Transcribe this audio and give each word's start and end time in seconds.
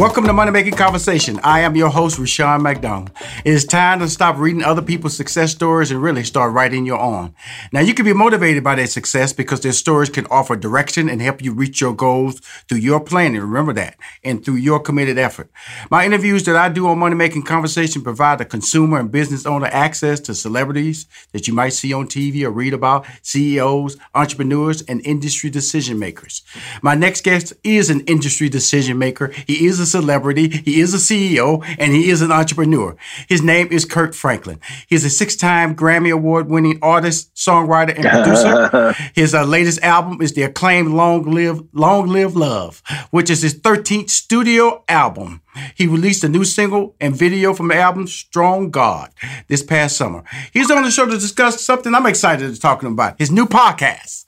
Welcome 0.00 0.24
to 0.24 0.32
Money 0.32 0.50
Making 0.50 0.76
Conversation. 0.76 1.38
I 1.44 1.60
am 1.60 1.76
your 1.76 1.90
host, 1.90 2.18
Rushion 2.18 2.62
McDonald. 2.62 3.10
It 3.44 3.52
is 3.52 3.66
time 3.66 3.98
to 3.98 4.08
stop 4.08 4.38
reading 4.38 4.64
other 4.64 4.80
people's 4.80 5.14
success 5.14 5.52
stories 5.52 5.90
and 5.90 6.02
really 6.02 6.24
start 6.24 6.54
writing 6.54 6.86
your 6.86 6.98
own. 6.98 7.34
Now, 7.70 7.80
you 7.80 7.92
can 7.92 8.06
be 8.06 8.14
motivated 8.14 8.64
by 8.64 8.76
their 8.76 8.86
success 8.86 9.34
because 9.34 9.60
their 9.60 9.72
stories 9.72 10.08
can 10.08 10.24
offer 10.30 10.56
direction 10.56 11.10
and 11.10 11.20
help 11.20 11.42
you 11.42 11.52
reach 11.52 11.82
your 11.82 11.92
goals 11.92 12.40
through 12.66 12.78
your 12.78 13.00
planning. 13.00 13.42
Remember 13.42 13.74
that. 13.74 13.98
And 14.24 14.42
through 14.42 14.54
your 14.54 14.80
committed 14.80 15.18
effort. 15.18 15.50
My 15.90 16.06
interviews 16.06 16.44
that 16.44 16.56
I 16.56 16.70
do 16.70 16.86
on 16.86 16.98
Money 16.98 17.16
Making 17.16 17.42
Conversation 17.42 18.00
provide 18.00 18.38
the 18.38 18.46
consumer 18.46 18.98
and 18.98 19.12
business 19.12 19.44
owner 19.44 19.66
access 19.66 20.18
to 20.20 20.34
celebrities 20.34 21.04
that 21.32 21.46
you 21.46 21.52
might 21.52 21.74
see 21.74 21.92
on 21.92 22.06
TV 22.06 22.42
or 22.44 22.50
read 22.50 22.72
about, 22.72 23.04
CEOs, 23.20 23.98
entrepreneurs, 24.14 24.80
and 24.80 25.04
industry 25.04 25.50
decision 25.50 25.98
makers. 25.98 26.40
My 26.80 26.94
next 26.94 27.22
guest 27.22 27.52
is 27.62 27.90
an 27.90 28.00
industry 28.06 28.48
decision 28.48 28.96
maker. 28.96 29.30
He 29.46 29.66
is 29.66 29.78
a 29.78 29.89
celebrity, 29.90 30.48
he 30.48 30.80
is 30.80 30.94
a 30.94 30.98
CEO, 30.98 31.64
and 31.78 31.92
he 31.92 32.10
is 32.10 32.22
an 32.22 32.32
entrepreneur. 32.32 32.96
His 33.28 33.42
name 33.42 33.68
is 33.70 33.84
Kirk 33.84 34.14
Franklin. 34.14 34.60
He's 34.86 35.04
a 35.04 35.10
six 35.10 35.36
time 35.36 35.74
Grammy 35.74 36.12
Award 36.12 36.48
winning 36.48 36.78
artist, 36.82 37.34
songwriter, 37.34 37.94
and 37.94 38.04
producer. 38.04 38.94
his 39.14 39.34
uh, 39.34 39.44
latest 39.44 39.80
album 39.82 40.20
is 40.20 40.32
the 40.32 40.42
acclaimed 40.42 40.88
Long 40.88 41.22
Live, 41.24 41.62
Long 41.72 42.08
Live 42.08 42.36
Love, 42.36 42.82
which 43.10 43.30
is 43.30 43.42
his 43.42 43.54
13th 43.54 44.10
studio 44.10 44.84
album. 44.88 45.42
He 45.74 45.86
released 45.86 46.24
a 46.24 46.28
new 46.28 46.44
single 46.44 46.94
and 47.00 47.14
video 47.14 47.54
from 47.54 47.68
the 47.68 47.76
album 47.76 48.06
Strong 48.06 48.70
God 48.70 49.10
this 49.48 49.62
past 49.62 49.96
summer. 49.96 50.22
He's 50.52 50.70
on 50.70 50.82
the 50.82 50.90
show 50.90 51.06
to 51.06 51.12
discuss 51.12 51.64
something 51.64 51.94
I'm 51.94 52.06
excited 52.06 52.54
to 52.54 52.60
talk 52.60 52.82
about 52.82 53.18
his 53.18 53.30
new 53.30 53.46
podcast, 53.46 54.26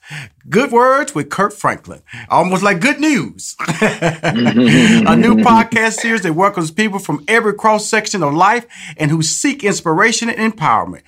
Good 0.49 0.71
Words 0.71 1.15
with 1.15 1.29
Kirk 1.29 1.53
Franklin. 1.53 2.01
Almost 2.29 2.63
like 2.63 2.81
good 2.81 2.99
news. 2.99 3.55
a 3.59 5.15
new 5.15 5.35
podcast 5.37 5.93
series 5.93 6.21
that 6.23 6.33
welcomes 6.35 6.71
people 6.71 6.99
from 6.99 7.23
every 7.27 7.53
cross 7.53 7.87
section 7.87 8.21
of 8.23 8.33
life 8.33 8.65
and 8.97 9.09
who 9.09 9.21
seek 9.21 9.63
inspiration 9.63 10.29
and 10.29 10.53
empowerment. 10.53 11.03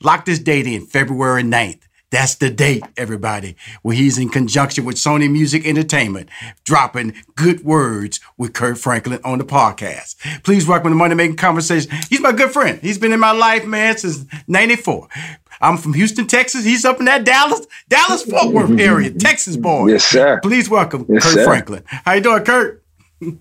Lock 0.00 0.24
this 0.24 0.38
date 0.38 0.66
in 0.66 0.86
February 0.86 1.42
9th. 1.42 1.85
That's 2.10 2.36
the 2.36 2.50
date, 2.50 2.84
everybody, 2.96 3.56
where 3.82 3.96
he's 3.96 4.16
in 4.16 4.28
conjunction 4.28 4.84
with 4.84 4.94
Sony 4.94 5.28
Music 5.30 5.66
Entertainment, 5.66 6.28
dropping 6.62 7.14
good 7.34 7.64
words 7.64 8.20
with 8.38 8.52
Kirk 8.52 8.76
Franklin 8.78 9.18
on 9.24 9.38
the 9.38 9.44
podcast. 9.44 10.14
Please 10.44 10.68
welcome 10.68 10.90
the 10.90 10.96
Money 10.96 11.16
Making 11.16 11.36
Conversation. 11.36 11.90
He's 12.08 12.20
my 12.20 12.30
good 12.30 12.52
friend. 12.52 12.78
He's 12.80 12.96
been 12.98 13.12
in 13.12 13.18
my 13.18 13.32
life, 13.32 13.66
man, 13.66 13.96
since 13.98 14.24
94. 14.46 15.08
I'm 15.60 15.78
from 15.78 15.94
Houston, 15.94 16.28
Texas. 16.28 16.64
He's 16.64 16.84
up 16.84 17.00
in 17.00 17.06
that 17.06 17.24
Dallas, 17.24 17.66
Dallas 17.88 18.22
Fort 18.22 18.52
Worth 18.54 18.78
area, 18.78 19.10
Texas 19.10 19.56
boy. 19.56 19.88
Yes, 19.88 20.04
sir. 20.04 20.38
Please 20.42 20.70
welcome 20.70 21.06
Yes, 21.08 21.24
Kirk 21.24 21.32
sir. 21.32 21.44
Franklin. 21.44 21.82
How 21.86 22.12
you 22.12 22.20
doing, 22.20 22.44
Kirk? 22.44 22.84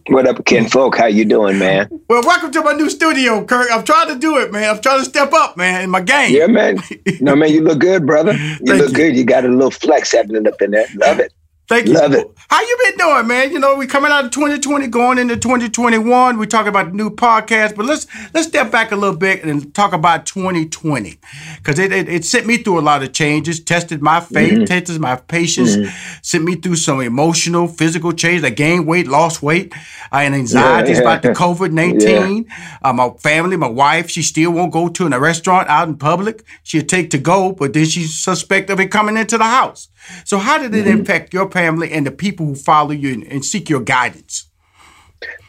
What 0.08 0.26
up, 0.26 0.46
Ken 0.46 0.70
Folk? 0.70 0.96
How 0.96 1.08
you 1.08 1.26
doing, 1.26 1.60
man? 1.60 1.90
Well, 2.08 2.22
welcome 2.24 2.50
to 2.52 2.62
my 2.62 2.72
new 2.72 2.90
studio, 2.90 3.44
Kirk. 3.44 3.68
I'm 3.70 3.84
trying 3.84 4.08
to 4.08 4.18
do 4.18 4.38
it, 4.38 4.50
man. 4.50 4.74
I'm 4.74 4.82
trying 4.82 5.00
to 5.00 5.06
step 5.06 5.34
up, 5.34 5.58
man, 5.58 5.84
in 5.84 5.90
my 5.90 6.00
game. 6.00 6.34
Yeah, 6.34 6.48
man. 6.48 6.78
No, 7.20 7.36
man, 7.36 7.52
you 7.52 7.62
look 7.62 7.80
good, 7.80 8.06
brother. 8.06 8.34
You 8.34 8.58
Thank 8.66 8.68
look 8.82 8.90
you. 8.90 8.96
good. 8.96 9.16
You 9.18 9.26
got 9.26 9.44
a 9.44 9.50
little 9.50 9.72
flex 9.72 10.14
happening 10.14 10.48
up 10.48 10.62
in 10.62 10.72
there. 10.72 10.86
Love 10.96 11.20
it. 11.20 11.34
Thank 11.68 11.88
you. 11.88 11.94
Love 11.94 12.14
it. 12.14 12.32
How 12.48 12.62
you 12.62 12.78
been 12.84 12.98
doing, 12.98 13.28
man? 13.28 13.52
You 13.52 13.58
know, 13.60 13.76
we 13.76 13.88
coming 13.88 14.12
out 14.12 14.26
of 14.26 14.32
2020, 14.32 14.86
going 14.88 15.18
into 15.18 15.36
2021. 15.36 16.38
We 16.38 16.46
talking 16.46 16.68
about 16.68 16.92
the 16.92 16.94
new 16.96 17.10
podcast, 17.10 17.76
but 17.76 17.86
let's 17.88 18.06
let's 18.36 18.48
step 18.48 18.72
back 18.72 18.92
a 18.92 18.96
little 18.96 19.18
bit 19.18 19.44
and 19.44 19.74
talk 19.74 19.92
about 19.92 20.28
2020 20.28 21.18
because 21.58 21.80
it, 21.80 21.92
it 21.92 22.08
it 22.08 22.24
sent 22.24 22.46
me 22.46 22.58
through 22.58 22.80
a 22.80 22.82
lot 22.82 23.02
of 23.02 23.14
changes, 23.14 23.60
tested 23.60 24.02
my 24.02 24.20
faith, 24.22 24.54
Mm-hmm. 24.54 24.66
tested 24.66 25.02
my 25.02 25.16
patience, 25.16 25.76
sent 26.22 26.44
me 26.44 26.56
through 26.56 26.76
some 26.76 27.02
emotional, 27.02 27.68
physical 27.68 28.12
change. 28.14 28.44
I 28.44 28.52
gained 28.52 28.86
weight, 28.86 29.08
lost 29.08 29.42
weight, 29.42 29.74
uh, 30.14 30.18
and 30.18 30.36
anxieties 30.36 30.98
Yeah, 30.98 31.02
about 31.02 31.24
the. 31.24 31.30
COVID 31.30 31.72
19. 31.72 32.46
Uh, 32.84 32.94
my 32.94 33.10
family, 33.20 33.58
my 33.58 33.68
wife, 33.68 34.10
she 34.12 34.22
still 34.22 34.52
won't 34.52 34.72
go 34.72 34.88
to 34.88 35.08
a 35.08 35.20
restaurant 35.20 35.68
out 35.68 35.88
in 35.88 35.98
public. 35.98 36.44
She'll 36.62 36.86
take 36.86 37.10
to 37.10 37.18
go, 37.18 37.54
but 37.54 37.74
then 37.74 37.86
she's 37.86 38.14
suspect 38.14 38.70
of 38.70 38.80
it 38.80 38.92
coming 38.92 39.18
into 39.18 39.40
the 39.40 39.44
house. 39.46 39.90
So, 40.26 40.38
how 40.38 40.58
did 40.58 40.74
it 40.74 40.86
Mm-hmm. 40.86 41.00
impact 41.00 41.34
your 41.34 41.50
family 41.52 41.92
and 41.92 42.06
the 42.06 42.12
people 42.12 42.46
who 42.46 42.56
follow 42.56 42.92
you 42.92 43.14
and, 43.14 43.24
and 43.24 43.46
seek 43.46 43.70
your 43.70 43.82
guidance? 43.82 44.50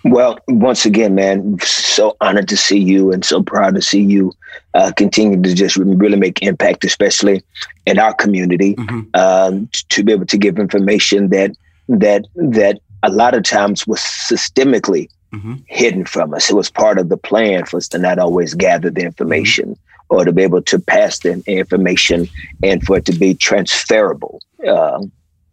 Well, 0.05 0.39
once 0.49 0.87
again, 0.87 1.15
man, 1.17 1.59
so 1.63 2.17
honored 2.21 2.49
to 2.49 2.57
see 2.57 2.79
you 2.79 3.13
and 3.13 3.25
so 3.25 3.43
proud 3.43 3.75
to 3.75 3.83
see 3.83 4.01
you 4.03 4.33
uh, 4.75 4.93
continue 4.97 5.43
to 5.43 5.55
just 5.55 5.77
really 5.77 6.17
make 6.17 6.41
impact, 6.43 6.85
especially 6.85 7.43
in 7.87 7.99
our 7.99 8.15
community, 8.15 8.77
um, 9.15 9.69
to 9.89 10.05
be 10.05 10.13
able 10.13 10.27
to 10.27 10.39
give 10.39 10.59
information 10.59 11.29
that 11.31 11.51
that 11.89 12.25
that 12.37 12.79
a 13.03 13.11
lot 13.11 13.35
of 13.35 13.43
times 13.43 13.87
was 13.87 14.01
systemically 14.01 15.09
Mhm. 15.35 15.63
hidden 15.67 16.05
from 16.05 16.33
us. 16.35 16.49
It 16.51 16.55
was 16.55 16.71
part 16.71 16.99
of 17.01 17.09
the 17.09 17.17
plan 17.17 17.65
for 17.67 17.79
us 17.79 17.89
to 17.89 17.99
not 17.99 18.19
always 18.21 18.55
gather 18.55 18.91
the 18.91 19.03
information 19.03 19.77
or 20.09 20.25
to 20.25 20.33
be 20.33 20.43
able 20.43 20.63
to 20.63 20.79
pass 20.79 21.19
the 21.21 21.43
information 21.47 22.29
and 22.63 22.83
for 22.85 22.99
it 22.99 23.05
to 23.07 23.13
be 23.13 23.35
transferable 23.35 24.41
uh, 24.67 25.01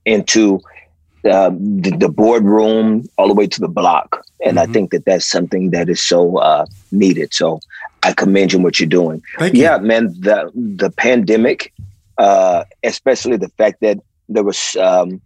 into 0.06 0.62
uh, 1.30 1.50
the, 1.52 1.96
the 2.00 2.10
boardroom 2.10 3.08
all 3.18 3.28
the 3.28 3.34
way 3.34 3.48
to 3.48 3.60
the 3.62 3.68
block. 3.68 4.24
And 4.46 4.60
I 4.60 4.66
Mhm. 4.66 4.74
think 4.74 4.92
that 4.92 5.06
that's 5.06 5.26
something 5.26 5.72
that 5.72 5.90
is 5.90 6.02
so 6.04 6.38
uh, 6.38 6.66
needed. 6.92 7.34
So 7.34 7.62
I 8.04 8.14
commend 8.14 8.52
you 8.52 8.60
on 8.60 8.64
what 8.64 8.80
you're 8.80 8.90
doing. 8.90 9.22
Thank 9.40 9.56
you. 9.56 9.64
Yeah, 9.64 9.78
man, 9.78 10.14
the 10.20 10.52
the 10.54 10.92
pandemic, 10.92 11.72
uh, 12.18 12.66
especially 12.84 13.38
the 13.38 13.50
fact 13.58 13.78
that 13.82 13.98
there 14.28 14.44
was 14.44 14.76
um, 14.76 15.22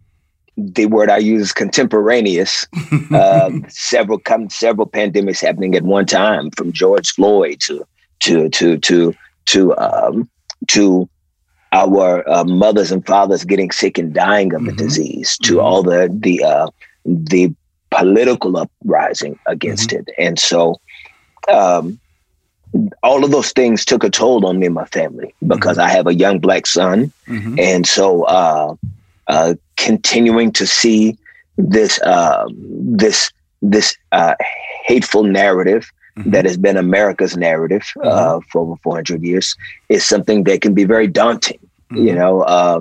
the 0.56 0.86
word 0.86 1.10
I 1.10 1.18
use 1.18 1.42
is 1.42 1.52
contemporaneous. 1.52 2.66
um, 3.12 3.64
several 3.68 4.18
come 4.18 4.48
several 4.50 4.86
pandemics 4.88 5.40
happening 5.40 5.74
at 5.74 5.82
one 5.82 6.06
time, 6.06 6.50
from 6.52 6.72
George 6.72 7.10
Floyd 7.12 7.58
to 7.66 7.84
to 8.20 8.48
to 8.50 8.78
to 8.78 9.16
to 9.46 9.76
um, 9.78 10.28
to 10.68 11.08
our 11.72 12.28
uh, 12.28 12.44
mothers 12.44 12.90
and 12.92 13.04
fathers 13.06 13.44
getting 13.44 13.70
sick 13.70 13.98
and 13.98 14.12
dying 14.14 14.54
of 14.54 14.64
the 14.64 14.72
Mhm. 14.72 14.76
disease, 14.76 15.38
to 15.42 15.60
Mhm. 15.60 15.62
all 15.62 15.82
the 15.82 16.08
the 16.20 16.42
uh, 16.42 16.68
the 17.04 17.54
political 17.90 18.56
uprising 18.56 19.38
against 19.46 19.92
it, 19.92 20.08
and 20.18 20.38
so. 20.38 20.76
Um, 21.52 22.00
all 23.02 23.24
of 23.24 23.30
those 23.30 23.52
things 23.52 23.84
took 23.84 24.04
a 24.04 24.10
toll 24.10 24.46
on 24.46 24.58
me 24.58 24.66
and 24.66 24.74
my 24.74 24.84
family 24.86 25.34
because 25.46 25.78
I 25.78 25.88
have 25.88 26.06
a 26.06 26.14
young 26.14 26.38
black 26.38 26.66
son, 26.66 27.12
Mhm. 27.28 27.58
and 27.58 27.86
so 27.86 28.24
uh, 28.24 28.74
uh, 29.28 29.54
continuing 29.76 30.52
to 30.52 30.66
see 30.66 31.16
this 31.56 32.00
uh, 32.02 32.46
this 32.58 33.30
this 33.62 33.96
uh, 34.12 34.34
hateful 34.86 35.22
narrative 35.24 35.90
Mhm. 36.18 36.32
that 36.32 36.44
has 36.44 36.56
been 36.56 36.76
America's 36.76 37.36
narrative 37.36 37.84
uh, 38.02 38.40
for 38.50 38.62
over 38.62 38.76
400 38.82 39.22
years 39.22 39.56
is 39.88 40.04
something 40.04 40.44
that 40.44 40.60
can 40.60 40.74
be 40.74 40.84
very 40.84 41.06
daunting, 41.06 41.58
you 41.90 42.12
Mhm. 42.12 42.16
know, 42.16 42.40
uh, 42.42 42.80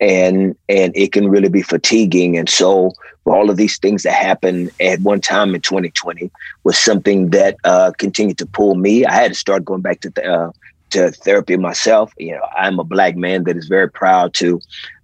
and 0.00 0.54
and 0.68 0.92
it 0.96 1.12
can 1.12 1.28
really 1.28 1.48
be 1.48 1.62
fatiguing. 1.62 2.36
And 2.38 2.48
so, 2.48 2.92
for 3.24 3.36
all 3.36 3.50
of 3.50 3.56
these 3.56 3.78
things 3.78 4.02
that 4.04 4.14
happened 4.14 4.70
at 4.80 5.00
one 5.00 5.20
time 5.20 5.54
in 5.54 5.60
2020 5.60 6.30
was 6.64 6.78
something 6.78 7.30
that 7.30 7.56
uh, 7.64 7.92
continued 7.98 8.38
to 8.38 8.46
pull 8.46 8.74
me. 8.76 9.04
I 9.04 9.12
had 9.14 9.32
to 9.32 9.38
start 9.38 9.64
going 9.64 9.82
back 9.82 10.00
to 10.00 10.10
th- 10.10 10.26
uh, 10.26 10.50
to 10.90 11.10
therapy 11.10 11.56
myself. 11.56 12.12
You 12.18 12.32
know, 12.32 12.46
I'm 12.56 12.78
a 12.78 12.84
black 12.84 13.16
man 13.16 13.44
that 13.44 13.56
is 13.56 13.68
very 13.68 13.90
proud 13.90 14.32
to 14.34 14.60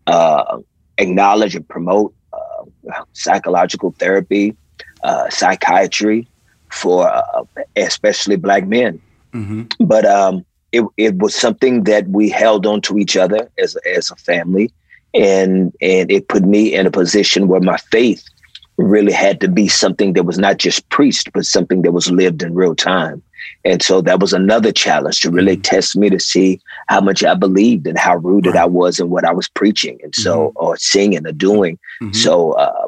uh, 0.06 0.58
acknowledge 0.98 1.54
and 1.54 1.68
promote 1.68 2.14
uh, 2.32 2.64
psychological 3.12 3.94
therapy, 3.98 4.56
uh, 5.04 5.28
psychiatry 5.30 6.26
for 6.70 7.08
uh, 7.08 7.42
especially 7.76 8.36
black 8.36 8.66
men. 8.66 9.00
Mhm. 9.34 9.72
But 9.80 10.04
um, 10.06 10.44
it 10.72 10.84
it 10.96 11.16
was 11.18 11.34
something 11.34 11.84
that 11.84 12.08
we 12.08 12.28
held 12.28 12.66
on 12.66 12.80
to 12.82 12.98
each 12.98 13.16
other 13.16 13.48
as 13.58 13.76
as 13.96 14.10
a 14.10 14.16
family, 14.16 14.70
and 15.14 15.72
and 15.80 16.10
it 16.10 16.28
put 16.28 16.44
me 16.44 16.74
in 16.74 16.86
a 16.86 16.90
position 16.90 17.48
where 17.48 17.60
my 17.60 17.76
faith 17.90 18.24
really 18.78 19.12
had 19.12 19.40
to 19.40 19.48
be 19.48 19.68
something 19.68 20.12
that 20.12 20.24
was 20.24 20.38
not 20.38 20.58
just 20.58 20.86
preached, 20.90 21.32
but 21.32 21.46
something 21.46 21.80
that 21.82 21.92
was 21.92 22.10
lived 22.10 22.42
in 22.42 22.54
real 22.54 22.74
time. 22.74 23.22
And 23.64 23.82
so 23.82 24.00
that 24.02 24.20
was 24.20 24.32
another 24.32 24.70
challenge 24.72 25.20
to 25.20 25.30
really 25.30 25.56
test 25.56 25.96
me 25.96 26.10
to 26.10 26.18
see 26.20 26.60
how 26.88 27.00
much 27.00 27.24
I 27.24 27.34
believed 27.34 27.86
and 27.86 27.98
how 27.98 28.16
rooted 28.16 28.54
Right. 28.54 28.62
I 28.62 28.66
was 28.66 29.00
in 29.00 29.08
what 29.08 29.24
I 29.24 29.32
was 29.32 29.48
preaching, 29.48 29.98
and 30.02 30.14
so 30.14 30.52
or 30.56 30.76
singing 30.76 31.26
or 31.26 31.32
doing. 31.32 31.78
Mhm. 32.02 32.14
So 32.14 32.52
uh, 32.52 32.86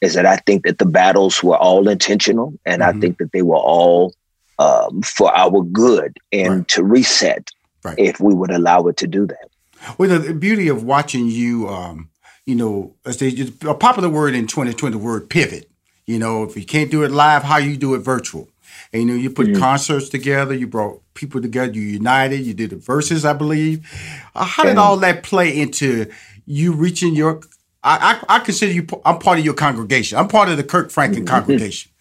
is 0.00 0.14
that 0.14 0.26
I 0.26 0.36
think 0.36 0.64
that 0.64 0.78
the 0.78 0.86
battles 0.86 1.42
were 1.42 1.56
all 1.56 1.88
intentional, 1.88 2.54
and 2.64 2.82
Mhm. 2.82 2.86
I 2.86 3.00
think 3.00 3.18
that 3.18 3.32
they 3.32 3.42
were 3.42 3.56
all 3.56 4.14
um, 4.60 5.02
for 5.02 5.32
our 5.36 5.62
good 5.62 6.16
and 6.32 6.54
Right. 6.56 6.68
to 6.68 6.82
reset 6.82 7.50
right. 7.84 7.94
if 7.96 8.18
we 8.18 8.34
would 8.34 8.50
allow 8.50 8.88
it 8.88 8.96
to 8.96 9.06
do 9.06 9.24
that. 9.24 9.48
Well, 9.96 10.18
the 10.18 10.34
beauty 10.34 10.66
of 10.66 10.82
watching 10.82 11.28
you, 11.28 11.68
um, 11.68 12.08
you 12.44 12.56
know, 12.56 12.94
a 13.04 13.74
popular 13.74 14.08
word 14.08 14.34
in 14.34 14.46
2020, 14.46 14.92
the 14.92 14.98
word 14.98 15.30
pivot. 15.30 15.70
You 16.06 16.18
know, 16.18 16.42
if 16.42 16.56
you 16.56 16.64
can't 16.64 16.90
do 16.90 17.02
it 17.04 17.10
live, 17.10 17.44
how 17.44 17.58
you 17.58 17.76
do 17.76 17.94
it 17.94 17.98
virtual. 17.98 18.48
And, 18.92 19.02
you 19.02 19.08
know, 19.08 19.14
you 19.14 19.30
put 19.30 19.48
mm-hmm. 19.48 19.60
concerts 19.60 20.08
together, 20.08 20.54
you 20.54 20.66
brought 20.66 21.02
people 21.14 21.42
together, 21.42 21.72
you 21.72 21.82
united, 21.82 22.40
you 22.40 22.54
did 22.54 22.70
the 22.70 22.76
verses, 22.76 23.24
I 23.24 23.34
believe. 23.34 23.86
Uh, 24.34 24.44
how 24.44 24.64
did 24.64 24.78
all 24.78 24.96
that 24.98 25.22
play 25.22 25.56
into 25.56 26.10
you 26.46 26.72
reaching 26.72 27.14
your? 27.14 27.40
I, 27.82 28.20
I, 28.28 28.36
I, 28.36 28.38
consider 28.40 28.72
you. 28.72 28.86
I'm 29.04 29.18
part 29.18 29.38
of 29.38 29.44
your 29.44 29.54
congregation. 29.54 30.18
I'm 30.18 30.28
part 30.28 30.48
of 30.48 30.56
the 30.56 30.64
Kirk 30.64 30.90
Franklin 30.90 31.24
congregation, 31.34 31.92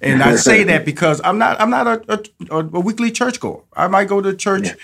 and 0.00 0.22
I 0.22 0.36
say 0.36 0.64
that 0.64 0.84
because 0.86 1.20
I'm 1.24 1.38
not. 1.38 1.60
I'm 1.60 1.70
not 1.70 1.86
a, 1.86 2.22
a, 2.50 2.58
a 2.58 2.80
weekly 2.80 3.10
churchgoer. 3.10 3.64
I 3.76 3.88
might 3.88 4.08
go 4.08 4.20
to 4.20 4.34
church. 4.34 4.68
Yeah 4.68 4.74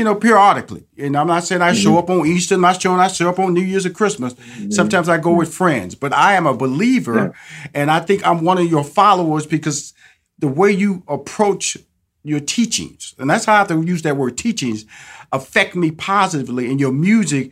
you 0.00 0.04
know, 0.04 0.14
periodically. 0.14 0.84
And 0.96 1.14
I'm 1.14 1.26
not 1.26 1.44
saying 1.44 1.60
I 1.60 1.72
mm-hmm. 1.72 1.82
show 1.82 1.98
up 1.98 2.08
on 2.08 2.26
Easter, 2.26 2.54
I'm 2.54 2.62
not 2.62 2.80
showing 2.80 3.00
I 3.00 3.08
show 3.08 3.28
up 3.28 3.38
on 3.38 3.52
New 3.52 3.60
Year's 3.60 3.84
or 3.84 3.90
Christmas. 3.90 4.32
Mm-hmm. 4.32 4.70
Sometimes 4.70 5.10
I 5.10 5.18
go 5.18 5.34
with 5.34 5.52
friends, 5.52 5.94
but 5.94 6.14
I 6.14 6.34
am 6.34 6.46
a 6.46 6.54
believer, 6.54 7.34
yeah. 7.62 7.68
and 7.74 7.90
I 7.90 8.00
think 8.00 8.26
I'm 8.26 8.42
one 8.42 8.56
of 8.56 8.70
your 8.70 8.82
followers 8.82 9.46
because 9.46 9.92
the 10.38 10.48
way 10.48 10.70
you 10.70 11.02
approach 11.06 11.76
your 12.22 12.40
teachings, 12.40 13.14
and 13.18 13.28
that's 13.28 13.44
how 13.44 13.54
I 13.54 13.58
have 13.58 13.68
to 13.68 13.82
use 13.82 14.00
that 14.02 14.16
word 14.16 14.38
teachings, 14.38 14.86
affect 15.32 15.76
me 15.76 15.90
positively, 15.90 16.70
and 16.70 16.80
your 16.80 16.92
music 16.92 17.50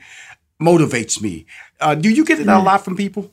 motivates 0.60 1.20
me. 1.20 1.44
Uh, 1.80 1.94
do 1.94 2.10
you 2.10 2.24
get 2.24 2.40
it 2.40 2.48
a 2.48 2.58
lot 2.58 2.84
from 2.84 2.96
people? 2.96 3.32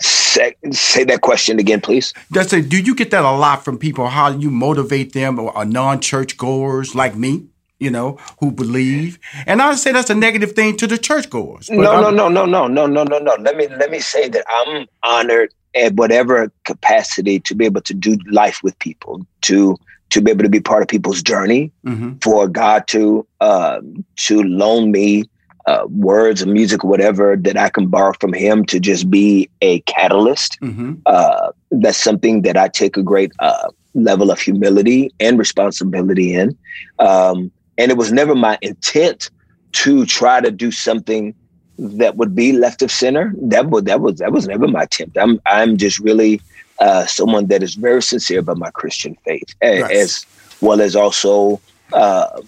Say, 0.00 0.54
say 0.70 1.04
that 1.04 1.22
question 1.22 1.58
again, 1.58 1.80
please. 1.80 2.12
That's 2.30 2.52
a, 2.52 2.60
do 2.60 2.78
you 2.78 2.94
get 2.94 3.10
that 3.10 3.24
a 3.24 3.30
lot 3.30 3.64
from 3.64 3.78
people? 3.78 4.06
How 4.08 4.30
you 4.30 4.50
motivate 4.50 5.12
them 5.12 5.38
or 5.38 5.64
non-church 5.64 6.36
goers 6.36 6.94
like 6.94 7.16
me? 7.16 7.46
You 7.78 7.90
know, 7.90 8.18
who 8.40 8.52
believe, 8.52 9.18
and 9.46 9.60
I 9.60 9.74
say 9.74 9.92
that's 9.92 10.08
a 10.08 10.14
negative 10.14 10.52
thing 10.52 10.78
to 10.78 10.86
the 10.86 10.96
churchgoers. 10.96 11.68
No, 11.68 12.00
no, 12.00 12.08
no, 12.08 12.26
no, 12.30 12.46
no, 12.46 12.66
no, 12.66 12.86
no, 12.86 13.04
no, 13.04 13.18
no. 13.18 13.36
Let 13.38 13.54
me 13.54 13.68
let 13.68 13.90
me 13.90 14.00
say 14.00 14.30
that 14.30 14.46
I'm 14.48 14.86
honored 15.02 15.52
at 15.74 15.92
whatever 15.92 16.50
capacity 16.64 17.38
to 17.40 17.54
be 17.54 17.66
able 17.66 17.82
to 17.82 17.92
do 17.92 18.16
life 18.30 18.60
with 18.62 18.78
people, 18.78 19.26
to 19.42 19.76
to 20.08 20.22
be 20.22 20.30
able 20.30 20.44
to 20.44 20.48
be 20.48 20.58
part 20.58 20.80
of 20.80 20.88
people's 20.88 21.22
journey, 21.22 21.70
mm-hmm. 21.84 22.14
for 22.22 22.48
God 22.48 22.86
to 22.88 23.26
uh, 23.42 23.82
to 24.16 24.42
loan 24.42 24.90
me 24.90 25.24
uh, 25.66 25.86
words 25.90 26.42
or 26.42 26.46
music 26.46 26.84
or 26.84 26.88
whatever 26.88 27.36
that 27.36 27.56
I 27.56 27.68
can 27.68 27.88
borrow 27.88 28.12
from 28.20 28.32
him 28.32 28.64
to 28.66 28.78
just 28.78 29.10
be 29.10 29.50
a 29.60 29.80
catalyst. 29.80 30.58
Mm-hmm. 30.60 30.94
Uh, 31.06 31.50
that's 31.70 31.98
something 31.98 32.42
that 32.42 32.56
I 32.56 32.68
take 32.68 32.96
a 32.96 33.02
great 33.02 33.32
uh, 33.40 33.68
level 33.94 34.30
of 34.30 34.40
humility 34.40 35.10
and 35.18 35.38
responsibility 35.38 36.34
in. 36.34 36.56
Um, 36.98 37.50
and 37.78 37.90
it 37.90 37.96
was 37.96 38.12
never 38.12 38.34
my 38.34 38.58
intent 38.62 39.30
to 39.72 40.06
try 40.06 40.40
to 40.40 40.50
do 40.50 40.70
something 40.70 41.34
that 41.78 42.16
would 42.16 42.34
be 42.34 42.52
left 42.52 42.80
of 42.82 42.90
center. 42.90 43.34
That 43.42 43.66
was 43.66 43.84
that 43.84 44.00
was 44.00 44.18
that 44.18 44.32
was 44.32 44.46
never 44.46 44.66
my 44.66 44.84
attempt. 44.84 45.18
I'm 45.18 45.40
I'm 45.46 45.76
just 45.76 45.98
really 45.98 46.40
uh, 46.80 47.06
someone 47.06 47.46
that 47.48 47.62
is 47.62 47.74
very 47.74 48.02
sincere 48.02 48.40
about 48.40 48.58
my 48.58 48.70
Christian 48.70 49.16
faith, 49.24 49.54
right. 49.62 49.90
as 49.90 50.24
well 50.60 50.80
as 50.80 50.96
also 50.96 51.60
uh, 51.92 52.40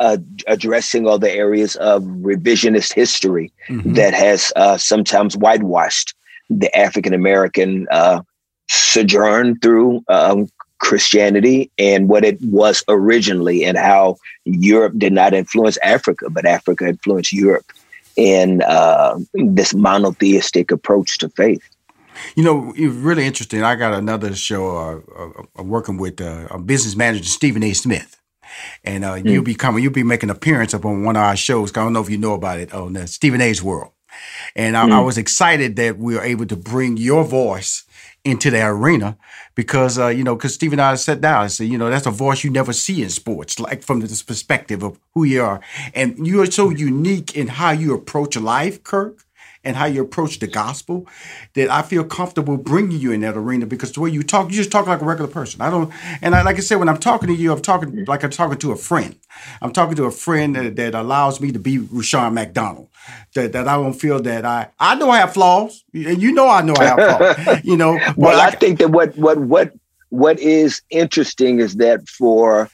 uh, 0.00 0.18
addressing 0.46 1.06
all 1.06 1.18
the 1.18 1.30
areas 1.30 1.76
of 1.76 2.02
revisionist 2.04 2.92
history 2.92 3.52
mm-hmm. 3.68 3.94
that 3.94 4.14
has 4.14 4.52
uh, 4.56 4.76
sometimes 4.76 5.36
whitewashed 5.36 6.14
the 6.50 6.74
African 6.76 7.14
American 7.14 7.86
uh, 7.90 8.22
sojourn 8.68 9.58
through 9.60 10.02
um, 10.08 10.48
Christianity 10.78 11.70
and 11.78 12.08
what 12.08 12.24
it 12.24 12.38
was 12.42 12.84
originally, 12.88 13.64
and 13.64 13.76
how 13.76 14.16
Europe 14.44 14.94
did 14.96 15.12
not 15.12 15.34
influence 15.34 15.76
Africa, 15.78 16.30
but 16.30 16.46
Africa 16.46 16.86
influenced 16.86 17.32
Europe 17.32 17.72
in 18.16 18.62
uh, 18.62 19.18
this 19.34 19.74
monotheistic 19.74 20.70
approach 20.70 21.18
to 21.18 21.28
faith. 21.30 21.62
You 22.34 22.42
know, 22.42 22.72
it's 22.76 22.94
really 22.94 23.26
interesting. 23.26 23.62
I 23.62 23.76
got 23.76 23.94
another 23.94 24.34
show 24.34 24.76
uh, 24.76 25.60
uh, 25.60 25.62
working 25.62 25.98
with 25.98 26.20
uh, 26.20 26.48
a 26.50 26.58
business 26.58 26.96
manager, 26.96 27.24
Stephen 27.24 27.62
A. 27.62 27.72
Smith 27.72 28.18
and 28.84 29.04
uh, 29.04 29.14
mm. 29.14 29.30
you'll 29.30 29.44
be 29.44 29.54
coming. 29.54 29.82
You'll 29.82 29.92
be 29.92 30.02
making 30.02 30.30
an 30.30 30.36
appearance 30.36 30.74
up 30.74 30.84
on 30.84 31.04
one 31.04 31.16
of 31.16 31.22
our 31.22 31.36
shows. 31.36 31.70
I 31.70 31.82
don't 31.82 31.92
know 31.92 32.00
if 32.00 32.10
you 32.10 32.18
know 32.18 32.34
about 32.34 32.58
it 32.58 32.72
on 32.72 32.96
uh, 32.96 33.06
Stephen 33.06 33.40
A's 33.40 33.62
World. 33.62 33.92
And 34.56 34.76
I, 34.76 34.86
mm. 34.86 34.92
I, 34.92 35.00
was 35.00 35.18
excited 35.18 35.76
that 35.76 35.98
we 35.98 36.14
were 36.14 36.22
able 36.22 36.46
to 36.46 36.56
bring 36.56 36.96
your 36.96 37.24
voice 37.24 37.84
into 38.24 38.50
the 38.50 38.66
arena 38.66 39.16
because 39.54 39.98
uh, 39.98 40.08
you 40.08 40.24
know 40.24 40.34
because 40.34 40.54
Stephen 40.54 40.80
and 40.80 40.88
I 40.88 40.94
sat 40.96 41.20
down 41.20 41.42
and 41.42 41.52
said 41.52 41.68
you 41.68 41.78
know 41.78 41.88
that's 41.88 42.06
a 42.06 42.10
voice 42.10 42.42
you 42.42 42.50
never 42.50 42.72
see 42.72 43.02
in 43.02 43.10
sports 43.10 43.60
like 43.60 43.82
from 43.82 44.00
this 44.00 44.22
perspective 44.22 44.82
of 44.82 44.98
who 45.14 45.22
you 45.24 45.42
are 45.42 45.60
and 45.94 46.26
you 46.26 46.42
are 46.42 46.50
so 46.50 46.70
unique 46.70 47.36
in 47.36 47.46
how 47.46 47.70
you 47.70 47.94
approach 47.94 48.36
life, 48.36 48.82
Kirk 48.82 49.24
and 49.68 49.76
how 49.76 49.84
you 49.84 50.00
approach 50.00 50.38
the 50.38 50.46
gospel 50.46 51.06
that 51.52 51.68
I 51.68 51.82
feel 51.82 52.02
comfortable 52.02 52.56
bringing 52.56 52.98
you 52.98 53.12
in 53.12 53.20
that 53.20 53.36
arena 53.36 53.66
because 53.66 53.92
the 53.92 54.00
way 54.00 54.08
you 54.08 54.22
talk, 54.22 54.48
you 54.48 54.56
just 54.56 54.72
talk 54.72 54.86
like 54.86 55.02
a 55.02 55.04
regular 55.04 55.30
person. 55.30 55.60
I 55.60 55.68
don't, 55.68 55.92
and 56.22 56.34
I, 56.34 56.40
like 56.40 56.56
I 56.56 56.60
said, 56.60 56.76
when 56.76 56.88
I'm 56.88 56.96
talking 56.96 57.28
to 57.28 57.34
you, 57.34 57.52
I'm 57.52 57.60
talking 57.60 57.90
mm-hmm. 57.90 58.04
like 58.10 58.24
I'm 58.24 58.30
talking 58.30 58.58
to 58.58 58.72
a 58.72 58.76
friend. 58.76 59.14
I'm 59.60 59.70
talking 59.70 59.94
to 59.96 60.06
a 60.06 60.10
friend 60.10 60.56
that, 60.56 60.76
that 60.76 60.94
allows 60.94 61.38
me 61.42 61.52
to 61.52 61.58
be 61.58 61.76
Rushion 61.76 62.32
McDonald. 62.32 62.88
That, 63.34 63.52
that 63.52 63.68
I 63.68 63.76
don't 63.76 63.92
feel 63.92 64.22
that 64.22 64.46
I 64.46 64.68
I 64.78 64.94
know 64.94 65.10
I 65.10 65.18
have 65.18 65.34
flaws, 65.34 65.84
and 65.92 66.20
you 66.20 66.32
know 66.32 66.48
I 66.48 66.62
know 66.62 66.74
I 66.78 66.84
have 66.84 67.44
flaws. 67.44 67.60
you 67.64 67.76
know, 67.76 67.98
well, 68.16 68.40
I, 68.40 68.46
I 68.46 68.50
think 68.50 68.78
that 68.78 68.90
what 68.90 69.16
what 69.16 69.38
what 69.38 69.72
what 70.08 70.38
is 70.38 70.80
interesting 70.88 71.58
is 71.60 71.76
that 71.76 72.08
for 72.08 72.70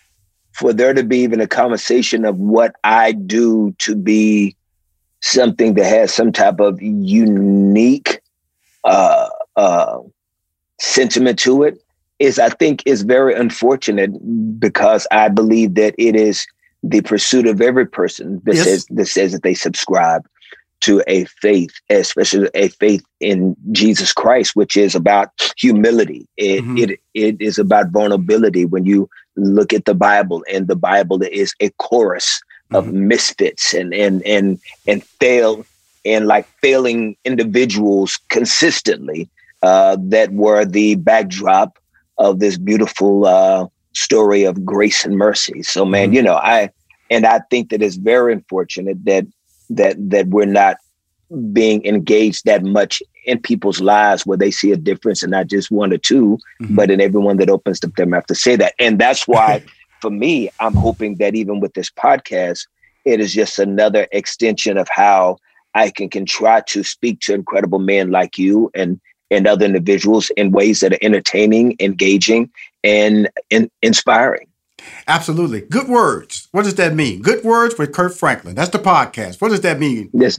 for 0.52 0.72
there 0.72 0.94
to 0.94 1.02
be 1.02 1.18
even 1.18 1.40
a 1.40 1.48
conversation 1.48 2.24
of 2.24 2.36
what 2.36 2.76
I 2.84 3.12
do 3.12 3.74
to 3.78 3.96
be 3.96 4.56
something 5.24 5.74
that 5.74 5.86
has 5.86 6.12
some 6.12 6.30
type 6.30 6.60
of 6.60 6.80
unique 6.82 8.20
uh, 8.84 9.28
uh, 9.56 9.98
sentiment 10.78 11.38
to 11.38 11.62
it 11.62 11.82
is 12.18 12.38
I 12.38 12.50
think 12.50 12.82
is 12.84 13.02
very 13.02 13.34
unfortunate 13.34 14.10
because 14.60 15.06
I 15.10 15.28
believe 15.28 15.74
that 15.74 15.94
it 15.98 16.14
is 16.14 16.46
the 16.82 17.00
pursuit 17.00 17.46
of 17.46 17.62
every 17.62 17.86
person 17.86 18.42
that 18.44 18.54
yes. 18.54 18.64
says 18.64 18.86
that 18.90 19.06
says 19.06 19.32
that 19.32 19.42
they 19.42 19.54
subscribe 19.54 20.26
to 20.80 21.02
a 21.06 21.24
faith, 21.24 21.72
especially 21.88 22.50
a 22.54 22.68
faith 22.68 23.02
in 23.20 23.56
Jesus 23.72 24.12
Christ, 24.12 24.54
which 24.54 24.76
is 24.76 24.94
about 24.94 25.30
humility. 25.56 26.28
It, 26.36 26.62
mm-hmm. 26.62 26.76
it 26.76 27.00
it 27.14 27.36
is 27.40 27.58
about 27.58 27.90
vulnerability. 27.90 28.66
When 28.66 28.84
you 28.84 29.08
look 29.36 29.72
at 29.72 29.86
the 29.86 29.94
Bible, 29.94 30.44
and 30.52 30.68
the 30.68 30.76
Bible 30.76 31.22
is 31.22 31.54
a 31.60 31.70
chorus 31.78 32.42
of 32.72 32.86
mm-hmm. 32.86 33.08
misfits 33.08 33.74
and 33.74 33.92
and 33.94 34.22
and 34.22 34.58
and 34.86 35.04
fail 35.04 35.64
and 36.04 36.26
like 36.26 36.46
failing 36.60 37.16
individuals 37.24 38.18
consistently 38.28 39.28
uh, 39.62 39.96
that 40.00 40.32
were 40.32 40.64
the 40.64 40.94
backdrop 40.96 41.78
of 42.18 42.38
this 42.38 42.58
beautiful 42.58 43.26
uh, 43.26 43.66
story 43.94 44.44
of 44.44 44.64
grace 44.64 45.04
and 45.04 45.16
mercy. 45.16 45.62
So, 45.62 45.84
man, 45.84 46.08
mm-hmm. 46.08 46.14
you 46.14 46.22
know, 46.22 46.34
I 46.36 46.70
and 47.10 47.26
I 47.26 47.40
think 47.50 47.70
that 47.70 47.82
it's 47.82 47.96
very 47.96 48.32
unfortunate 48.32 49.02
that 49.04 49.26
that 49.70 49.96
that 50.10 50.28
we're 50.28 50.44
not 50.44 50.76
being 51.52 51.84
engaged 51.86 52.44
that 52.44 52.62
much 52.62 53.02
in 53.24 53.40
people's 53.40 53.80
lives 53.80 54.26
where 54.26 54.36
they 54.36 54.50
see 54.50 54.72
a 54.72 54.76
difference 54.76 55.22
and 55.22 55.30
not 55.30 55.46
just 55.46 55.70
one 55.70 55.92
or 55.92 55.98
2 55.98 56.38
mm-hmm. 56.60 56.74
but 56.74 56.90
in 56.90 57.00
everyone 57.00 57.38
that 57.38 57.48
opens 57.48 57.82
up 57.82 57.94
their 57.96 58.06
mouth 58.06 58.26
to 58.26 58.34
say 58.34 58.54
that. 58.56 58.74
And 58.78 58.98
that's 58.98 59.26
why 59.26 59.64
for 60.04 60.10
me, 60.10 60.50
I'm 60.60 60.74
hoping 60.74 61.14
that 61.14 61.34
even 61.34 61.60
with 61.60 61.72
this 61.72 61.88
podcast, 61.88 62.66
it 63.06 63.20
is 63.20 63.32
just 63.32 63.58
another 63.58 64.06
extension 64.12 64.76
of 64.76 64.86
how 64.90 65.38
I 65.74 65.88
can, 65.88 66.10
can 66.10 66.26
try 66.26 66.60
to 66.60 66.82
speak 66.82 67.20
to 67.20 67.32
incredible 67.32 67.78
men 67.78 68.10
like 68.10 68.36
you 68.38 68.70
and 68.74 69.00
and 69.30 69.46
other 69.46 69.64
individuals 69.64 70.28
in 70.36 70.50
ways 70.52 70.80
that 70.80 70.92
are 70.92 70.98
entertaining, 71.00 71.74
engaging, 71.80 72.50
and, 72.84 73.30
and 73.50 73.70
inspiring. 73.80 74.46
Absolutely. 75.08 75.62
Good 75.62 75.88
words. 75.88 76.48
What 76.52 76.64
does 76.64 76.74
that 76.74 76.94
mean? 76.94 77.22
Good 77.22 77.42
words 77.42 77.78
with 77.78 77.94
Kirk 77.94 78.14
Franklin. 78.14 78.54
That's 78.54 78.70
the 78.70 78.78
podcast. 78.78 79.40
What 79.40 79.48
does 79.48 79.62
that 79.62 79.80
mean? 79.80 80.10
Yes. 80.12 80.38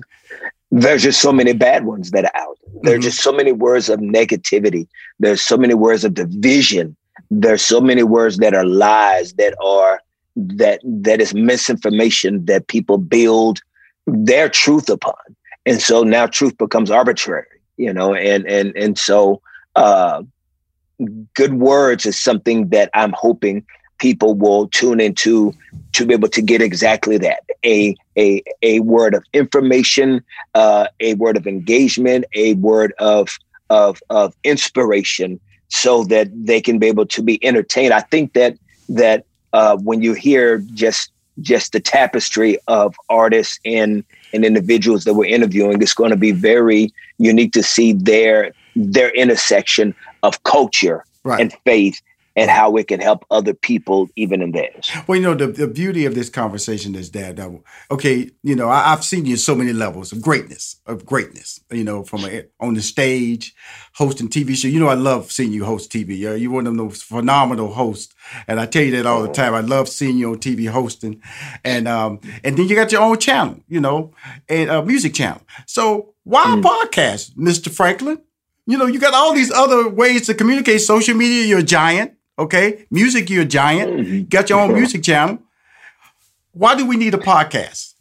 There's 0.69 1.01
just 1.01 1.19
so 1.19 1.33
many 1.33 1.53
bad 1.53 1.85
ones 1.85 2.11
that 2.11 2.25
are 2.25 2.35
out. 2.35 2.59
There 2.83 2.93
are 2.93 2.97
mm-hmm. 2.97 3.01
just 3.01 3.23
so 3.23 3.31
many 3.31 3.51
words 3.51 3.89
of 3.89 3.99
negativity. 3.99 4.87
There's 5.19 5.41
so 5.41 5.57
many 5.57 5.73
words 5.73 6.05
of 6.05 6.13
division 6.13 6.95
there's 7.29 7.63
so 7.63 7.81
many 7.81 8.03
words 8.03 8.37
that 8.37 8.53
are 8.53 8.65
lies 8.65 9.33
that 9.33 9.55
are 9.63 10.01
that 10.35 10.81
that 10.83 11.21
is 11.21 11.33
misinformation 11.33 12.45
that 12.45 12.67
people 12.67 12.97
build 12.97 13.59
their 14.05 14.49
truth 14.49 14.89
upon. 14.89 15.15
And 15.65 15.81
so 15.81 16.03
now 16.03 16.27
truth 16.27 16.57
becomes 16.57 16.91
arbitrary 16.91 17.47
you 17.77 17.93
know 17.93 18.13
and 18.13 18.45
and 18.47 18.75
and 18.75 18.97
so 18.97 19.41
uh 19.75 20.21
good 21.33 21.55
words 21.55 22.05
is 22.05 22.19
something 22.19 22.69
that 22.69 22.89
i'm 22.93 23.13
hoping 23.13 23.65
people 23.97 24.35
will 24.35 24.67
tune 24.69 24.99
into 24.99 25.53
to 25.93 26.05
be 26.05 26.13
able 26.13 26.27
to 26.27 26.41
get 26.41 26.61
exactly 26.61 27.17
that. 27.17 27.43
A 27.65 27.95
a 28.17 28.43
a 28.61 28.79
word 28.81 29.13
of 29.13 29.23
information 29.33 30.23
uh 30.53 30.87
a 30.99 31.13
word 31.15 31.37
of 31.37 31.47
engagement 31.47 32.25
a 32.33 32.55
word 32.55 32.93
of 32.99 33.29
of 33.69 34.01
of 34.09 34.35
inspiration 34.43 35.39
so 35.69 36.03
that 36.05 36.29
they 36.33 36.61
can 36.61 36.79
be 36.79 36.87
able 36.87 37.05
to 37.07 37.21
be 37.21 37.43
entertained. 37.43 37.93
I 37.93 38.01
think 38.01 38.33
that 38.33 38.57
that 38.89 39.25
uh, 39.53 39.77
when 39.77 40.01
you 40.01 40.13
hear 40.13 40.59
just 40.73 41.11
just 41.41 41.73
the 41.73 41.79
tapestry 41.79 42.57
of 42.67 42.95
artists 43.09 43.59
and 43.65 44.03
and 44.33 44.45
individuals 44.45 45.03
that 45.05 45.13
we're 45.13 45.33
interviewing. 45.33 45.81
It's 45.81 45.93
going 45.93 46.11
to 46.11 46.17
be 46.17 46.31
very 46.31 46.93
unique 47.17 47.53
to 47.53 47.63
see 47.63 47.93
their 47.93 48.51
their 48.75 49.09
intersection 49.11 49.95
of 50.23 50.43
culture 50.43 51.05
right. 51.23 51.39
and 51.39 51.53
faith 51.65 52.01
and 52.35 52.49
how 52.51 52.75
it 52.75 52.87
can 52.87 52.99
help 52.99 53.25
other 53.31 53.53
people 53.53 54.09
even 54.15 54.41
in 54.41 54.51
theirs. 54.51 54.91
Well, 55.07 55.17
you 55.17 55.23
know, 55.23 55.35
the, 55.35 55.47
the 55.47 55.67
beauty 55.67 56.05
of 56.05 56.15
this 56.15 56.29
conversation 56.29 56.93
is 56.95 57.11
that, 57.11 57.39
uh, 57.39 57.51
okay, 57.89 58.29
you 58.43 58.55
know, 58.55 58.69
I, 58.69 58.89
have 58.89 59.05
seen 59.05 59.25
you 59.25 59.37
so 59.37 59.55
many 59.55 59.71
levels 59.71 60.11
of 60.11 60.21
greatness, 60.21 60.77
of 60.85 61.05
greatness, 61.05 61.61
you 61.71 61.83
know, 61.83 62.03
from 62.03 62.25
a, 62.25 62.43
on 62.59 62.73
the 62.73 62.81
stage, 62.81 63.55
hosting 63.93 64.27
TV 64.27 64.55
show. 64.55 64.67
You 64.67 64.81
know, 64.81 64.89
I 64.89 64.95
love 64.95 65.31
seeing 65.31 65.53
you 65.53 65.63
host 65.63 65.91
TV. 65.91 66.17
You're, 66.17 66.35
you're 66.35 66.51
one 66.51 66.67
of 66.67 66.75
those 66.75 67.01
phenomenal 67.01 67.73
hosts. 67.73 68.13
And 68.47 68.59
I 68.59 68.65
tell 68.65 68.83
you 68.83 68.91
that 68.91 69.05
all 69.05 69.21
the 69.21 69.31
time. 69.31 69.53
I 69.53 69.61
love 69.61 69.87
seeing 69.87 70.17
you 70.17 70.31
on 70.31 70.39
TV 70.39 70.67
hosting. 70.67 71.21
And, 71.63 71.87
um, 71.87 72.19
and 72.43 72.57
then 72.57 72.67
you 72.67 72.75
got 72.75 72.91
your 72.91 73.01
own 73.01 73.17
channel, 73.17 73.61
you 73.69 73.79
know, 73.79 74.13
and 74.49 74.69
a 74.69 74.83
music 74.83 75.13
channel. 75.13 75.41
So 75.67 76.15
why 76.23 76.45
mm. 76.45 76.59
a 76.59 76.61
podcast, 76.61 77.35
Mr. 77.35 77.71
Franklin? 77.71 78.21
You 78.67 78.79
know, 78.79 78.87
you 78.87 78.99
got 78.99 79.13
all 79.13 79.33
these 79.33 79.51
other 79.51 79.87
ways 79.87 80.25
to 80.25 80.33
communicate. 80.33 80.81
Social 80.81 81.15
media, 81.15 81.45
you're 81.45 81.59
a 81.59 81.63
giant. 81.63 82.13
Okay, 82.37 82.85
music, 82.91 83.29
you're 83.29 83.43
a 83.43 83.45
giant. 83.45 83.91
Mm-hmm. 83.91 84.23
Got 84.23 84.49
your 84.49 84.59
own 84.59 84.73
music 84.73 85.03
channel. 85.03 85.39
Why 86.51 86.75
do 86.75 86.85
we 86.85 86.97
need 86.97 87.13
a 87.13 87.17
podcast? 87.17 87.93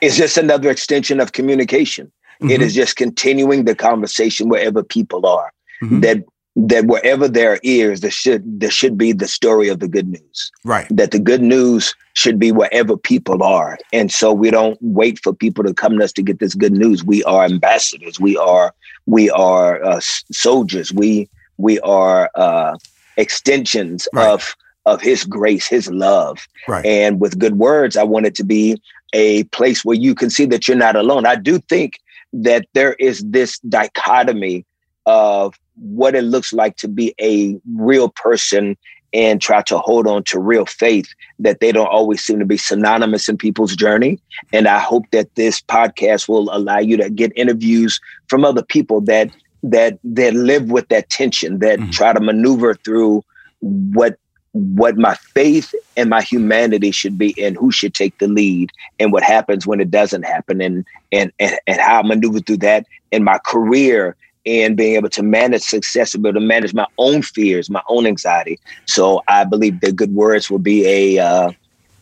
It's 0.00 0.16
just 0.16 0.38
another 0.38 0.70
extension 0.70 1.20
of 1.20 1.32
communication. 1.32 2.10
Mm-hmm. 2.40 2.50
It 2.50 2.62
is 2.62 2.74
just 2.74 2.96
continuing 2.96 3.64
the 3.64 3.74
conversation 3.74 4.48
wherever 4.48 4.82
people 4.82 5.26
are. 5.26 5.52
Mm-hmm. 5.82 6.00
That 6.00 6.24
that 6.56 6.86
wherever 6.86 7.28
there 7.28 7.52
are 7.52 7.60
ears, 7.62 8.00
there 8.00 8.10
should 8.10 8.60
there 8.60 8.70
should 8.70 8.98
be 8.98 9.12
the 9.12 9.28
story 9.28 9.68
of 9.68 9.80
the 9.80 9.88
good 9.88 10.08
news. 10.08 10.50
Right. 10.64 10.86
That 10.90 11.10
the 11.10 11.18
good 11.18 11.42
news 11.42 11.94
should 12.14 12.38
be 12.38 12.52
wherever 12.52 12.96
people 12.96 13.42
are, 13.42 13.78
and 13.92 14.10
so 14.10 14.32
we 14.32 14.50
don't 14.50 14.78
wait 14.80 15.20
for 15.22 15.32
people 15.32 15.64
to 15.64 15.74
come 15.74 15.98
to 15.98 16.04
us 16.04 16.12
to 16.14 16.22
get 16.22 16.38
this 16.38 16.54
good 16.54 16.72
news. 16.72 17.04
We 17.04 17.22
are 17.24 17.44
ambassadors. 17.44 18.18
We 18.18 18.36
are 18.36 18.74
we 19.06 19.30
are 19.30 19.82
uh, 19.84 20.00
soldiers. 20.00 20.92
We 20.92 21.28
we 21.56 21.78
are 21.80 22.30
uh, 22.34 22.76
extensions 23.20 24.08
right. 24.12 24.28
of 24.28 24.56
of 24.86 25.00
his 25.00 25.24
grace, 25.24 25.66
his 25.66 25.90
love. 25.90 26.46
Right. 26.66 26.84
And 26.86 27.20
with 27.20 27.38
good 27.38 27.58
words, 27.58 27.96
I 27.96 28.02
want 28.02 28.26
it 28.26 28.34
to 28.36 28.44
be 28.44 28.80
a 29.12 29.44
place 29.44 29.84
where 29.84 29.96
you 29.96 30.14
can 30.14 30.30
see 30.30 30.46
that 30.46 30.66
you're 30.66 30.76
not 30.76 30.96
alone. 30.96 31.26
I 31.26 31.36
do 31.36 31.58
think 31.58 31.98
that 32.32 32.66
there 32.72 32.94
is 32.94 33.22
this 33.26 33.58
dichotomy 33.60 34.64
of 35.04 35.54
what 35.74 36.14
it 36.14 36.22
looks 36.22 36.52
like 36.52 36.76
to 36.76 36.88
be 36.88 37.14
a 37.20 37.58
real 37.74 38.08
person 38.08 38.76
and 39.12 39.40
try 39.40 39.60
to 39.62 39.78
hold 39.78 40.06
on 40.06 40.22
to 40.24 40.38
real 40.38 40.66
faith 40.66 41.08
that 41.38 41.60
they 41.60 41.72
don't 41.72 41.88
always 41.88 42.22
seem 42.22 42.38
to 42.38 42.46
be 42.46 42.56
synonymous 42.56 43.28
in 43.28 43.36
people's 43.36 43.74
journey. 43.74 44.20
And 44.52 44.68
I 44.68 44.78
hope 44.78 45.04
that 45.10 45.34
this 45.34 45.60
podcast 45.60 46.28
will 46.28 46.48
allow 46.54 46.78
you 46.78 46.96
to 46.98 47.10
get 47.10 47.32
interviews 47.34 48.00
from 48.28 48.44
other 48.44 48.62
people 48.62 49.00
that 49.02 49.30
that 49.62 49.98
that 50.04 50.34
live 50.34 50.70
with 50.70 50.88
that 50.88 51.08
tension, 51.08 51.58
that 51.58 51.78
mm-hmm. 51.78 51.90
try 51.90 52.12
to 52.12 52.20
maneuver 52.20 52.74
through 52.74 53.22
what 53.60 54.18
what 54.52 54.96
my 54.96 55.14
faith 55.14 55.74
and 55.96 56.10
my 56.10 56.22
humanity 56.22 56.90
should 56.90 57.16
be 57.16 57.40
and 57.40 57.56
who 57.56 57.70
should 57.70 57.94
take 57.94 58.18
the 58.18 58.26
lead 58.26 58.70
and 58.98 59.12
what 59.12 59.22
happens 59.22 59.66
when 59.66 59.80
it 59.80 59.90
doesn't 59.90 60.24
happen 60.24 60.60
and 60.60 60.84
and 61.12 61.32
and, 61.38 61.58
and 61.66 61.80
how 61.80 62.00
I 62.00 62.02
maneuver 62.02 62.40
through 62.40 62.58
that 62.58 62.86
in 63.12 63.22
my 63.22 63.38
career 63.46 64.16
and 64.46 64.76
being 64.76 64.96
able 64.96 65.10
to 65.10 65.22
manage 65.22 65.62
success, 65.62 66.14
and 66.14 66.22
be 66.22 66.30
able 66.30 66.40
to 66.40 66.46
manage 66.46 66.72
my 66.72 66.86
own 66.96 67.22
fears, 67.22 67.68
my 67.68 67.82
own 67.88 68.06
anxiety. 68.06 68.58
So 68.86 69.22
I 69.28 69.44
believe 69.44 69.80
the 69.80 69.92
good 69.92 70.14
words 70.14 70.50
will 70.50 70.58
be 70.58 70.86
a 70.86 71.22
uh, 71.22 71.52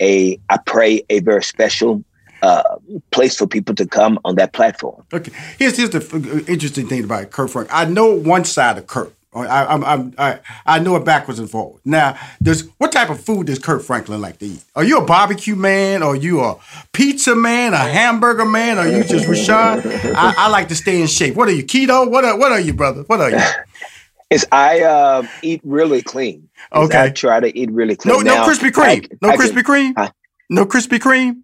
a 0.00 0.38
I 0.48 0.58
pray 0.64 1.02
a 1.10 1.20
very 1.20 1.42
special 1.42 2.02
uh, 2.42 2.62
place 3.10 3.36
for 3.36 3.46
people 3.46 3.74
to 3.74 3.86
come 3.86 4.18
on 4.24 4.36
that 4.36 4.52
platform. 4.52 5.04
Okay, 5.12 5.32
here's 5.58 5.76
here's 5.76 5.90
the 5.90 5.98
uh, 5.98 6.50
interesting 6.50 6.86
thing 6.86 7.04
about 7.04 7.30
Kirk 7.30 7.50
Frank. 7.50 7.68
I 7.72 7.84
know 7.84 8.14
one 8.14 8.44
side 8.44 8.78
of 8.78 8.86
Kirk. 8.86 9.14
I, 9.34 9.46
I, 9.46 10.10
I, 10.18 10.40
I 10.64 10.78
know 10.78 10.96
it 10.96 11.04
backwards 11.04 11.38
and 11.38 11.50
forwards. 11.50 11.84
Now, 11.84 12.18
does 12.42 12.68
what 12.78 12.92
type 12.92 13.10
of 13.10 13.20
food 13.20 13.46
does 13.46 13.58
Kirk 13.58 13.82
Franklin 13.82 14.20
like 14.20 14.38
to 14.38 14.46
eat? 14.46 14.64
Are 14.74 14.82
you 14.82 14.98
a 14.98 15.04
barbecue 15.04 15.54
man? 15.54 16.02
Are 16.02 16.16
you 16.16 16.40
a 16.40 16.56
pizza 16.92 17.36
man? 17.36 17.74
A 17.74 17.76
hamburger 17.76 18.46
man? 18.46 18.78
Are 18.78 18.88
you 18.88 19.04
just 19.04 19.28
Rushion? 19.28 19.54
I, 19.54 20.34
I 20.36 20.48
like 20.48 20.68
to 20.68 20.74
stay 20.74 21.00
in 21.00 21.06
shape. 21.06 21.34
What 21.34 21.46
are 21.48 21.52
you, 21.52 21.62
keto? 21.62 22.10
What 22.10 22.24
are, 22.24 22.38
what 22.38 22.52
are 22.52 22.60
you, 22.60 22.72
brother? 22.72 23.02
What 23.02 23.20
are 23.20 23.30
you? 23.30 23.38
Is 24.30 24.46
I 24.52 24.82
uh, 24.82 25.26
eat 25.42 25.60
really 25.64 26.02
clean. 26.02 26.48
Okay. 26.72 27.04
I 27.04 27.10
try 27.10 27.40
to 27.40 27.56
eat 27.56 27.70
really 27.70 27.96
clean. 27.96 28.14
No, 28.14 28.20
now, 28.20 28.46
no 28.46 28.52
Krispy 28.52 28.70
Kreme. 28.70 29.10
no 29.22 29.30
Krispy 29.30 29.62
Kreme. 29.62 30.12
No 30.50 30.66
Krispy 30.66 30.98
Kreme. 30.98 31.42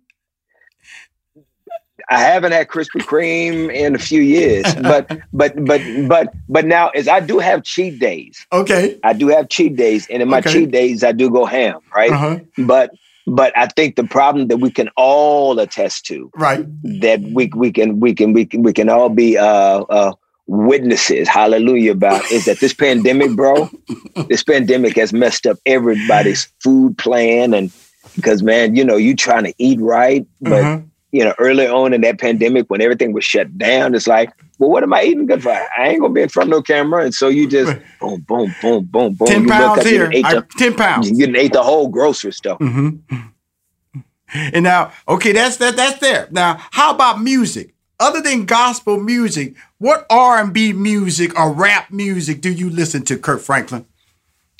I 2.08 2.20
haven't 2.20 2.52
had 2.52 2.68
Krispy 2.68 3.00
Kreme 3.00 3.72
in 3.72 3.94
a 3.94 3.98
few 3.98 4.20
years, 4.20 4.64
but 4.82 5.18
but 5.32 5.64
but 5.64 5.80
but 6.08 6.34
but 6.48 6.64
now 6.64 6.88
as 6.90 7.08
I 7.08 7.20
do 7.20 7.38
have 7.38 7.62
cheat 7.64 7.98
days. 7.98 8.46
Okay. 8.52 8.98
I 9.02 9.12
do 9.12 9.28
have 9.28 9.48
cheat 9.48 9.76
days, 9.76 10.06
and 10.10 10.22
in 10.22 10.28
my 10.28 10.38
okay. 10.38 10.52
cheat 10.52 10.70
days, 10.70 11.02
I 11.04 11.12
do 11.12 11.30
go 11.30 11.44
ham, 11.44 11.80
right? 11.94 12.12
Uh-huh. 12.12 12.40
But 12.58 12.90
but 13.26 13.56
I 13.56 13.66
think 13.66 13.96
the 13.96 14.04
problem 14.04 14.48
that 14.48 14.58
we 14.58 14.70
can 14.70 14.90
all 14.96 15.58
attest 15.58 16.04
to, 16.06 16.30
right, 16.36 16.66
that 17.00 17.20
we 17.20 17.50
we 17.54 17.72
can 17.72 18.00
we 18.00 18.14
can 18.14 18.32
we 18.32 18.44
can 18.44 18.62
we 18.62 18.72
can 18.72 18.88
all 18.88 19.08
be 19.08 19.38
uh, 19.38 19.80
uh, 19.82 20.12
witnesses, 20.46 21.26
hallelujah, 21.26 21.92
about 21.92 22.30
is 22.30 22.44
that 22.44 22.60
this 22.60 22.74
pandemic, 22.74 23.34
bro, 23.34 23.70
this 24.28 24.44
pandemic 24.44 24.96
has 24.96 25.12
messed 25.12 25.46
up 25.46 25.56
everybody's 25.64 26.52
food 26.62 26.98
plan, 26.98 27.54
and 27.54 27.72
because 28.14 28.42
man, 28.42 28.76
you 28.76 28.84
know, 28.84 28.96
you 28.96 29.16
trying 29.16 29.44
to 29.44 29.54
eat 29.58 29.80
right, 29.80 30.26
but. 30.40 30.62
Mm-hmm 30.62 30.88
you 31.14 31.24
know, 31.24 31.32
early 31.38 31.68
on 31.68 31.92
in 31.92 32.00
that 32.00 32.18
pandemic 32.18 32.68
when 32.68 32.80
everything 32.80 33.12
was 33.12 33.24
shut 33.24 33.56
down, 33.56 33.94
it's 33.94 34.08
like, 34.08 34.32
well, 34.58 34.68
what 34.68 34.82
am 34.82 34.92
I 34.92 35.04
eating 35.04 35.26
good 35.26 35.44
for? 35.44 35.50
I 35.52 35.90
ain't 35.90 36.00
gonna 36.00 36.12
be 36.12 36.22
in 36.22 36.28
front 36.28 36.48
of 36.48 36.56
no 36.56 36.60
camera. 36.60 37.04
And 37.04 37.14
so 37.14 37.28
you 37.28 37.48
just 37.48 37.78
boom, 38.00 38.22
boom, 38.22 38.52
boom, 38.60 38.84
boom, 38.86 39.14
boom. 39.14 39.28
10 39.28 39.42
you 39.42 39.48
pounds 39.48 39.86
here. 39.86 40.10
I, 40.24 40.34
the, 40.34 40.46
10 40.58 40.74
pounds. 40.74 41.08
You 41.08 41.26
didn't 41.26 41.36
ate 41.36 41.52
the 41.52 41.62
whole 41.62 41.86
grocery 41.86 42.32
store. 42.32 42.58
Mm-hmm. 42.58 43.16
And 44.34 44.64
now, 44.64 44.90
okay, 45.06 45.30
that's 45.30 45.58
that 45.58 45.76
that's 45.76 46.00
there. 46.00 46.26
Now, 46.32 46.60
how 46.72 46.92
about 46.92 47.22
music? 47.22 47.76
Other 48.00 48.20
than 48.20 48.44
gospel 48.44 48.98
music, 48.98 49.54
what 49.78 50.06
R 50.10 50.40
and 50.40 50.52
B 50.52 50.72
music 50.72 51.38
or 51.38 51.52
rap 51.52 51.92
music 51.92 52.40
do 52.40 52.52
you 52.52 52.70
listen 52.70 53.04
to, 53.04 53.16
Kirk 53.16 53.40
Franklin? 53.40 53.86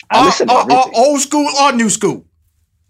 I 0.08 0.24
listen 0.24 0.48
uh, 0.48 0.84
old 0.94 1.20
school 1.20 1.48
or 1.60 1.72
new 1.72 1.90
school? 1.90 2.24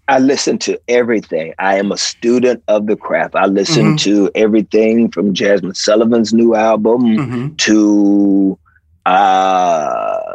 I 0.06 0.18
listen 0.18 0.58
to 0.58 0.78
everything. 0.88 1.54
I 1.58 1.76
am 1.76 1.90
a 1.90 1.96
student 1.96 2.62
of 2.68 2.86
the 2.86 2.96
craft. 2.96 3.34
I 3.34 3.46
listen 3.46 3.96
mm-hmm. 3.96 3.96
to 3.96 4.30
everything 4.34 5.10
from 5.10 5.32
Jazmine 5.32 5.76
Sullivan's 5.76 6.34
new 6.34 6.54
album 6.54 7.02
mm-hmm. 7.02 7.54
to 7.56 8.58
uh, 9.06 10.34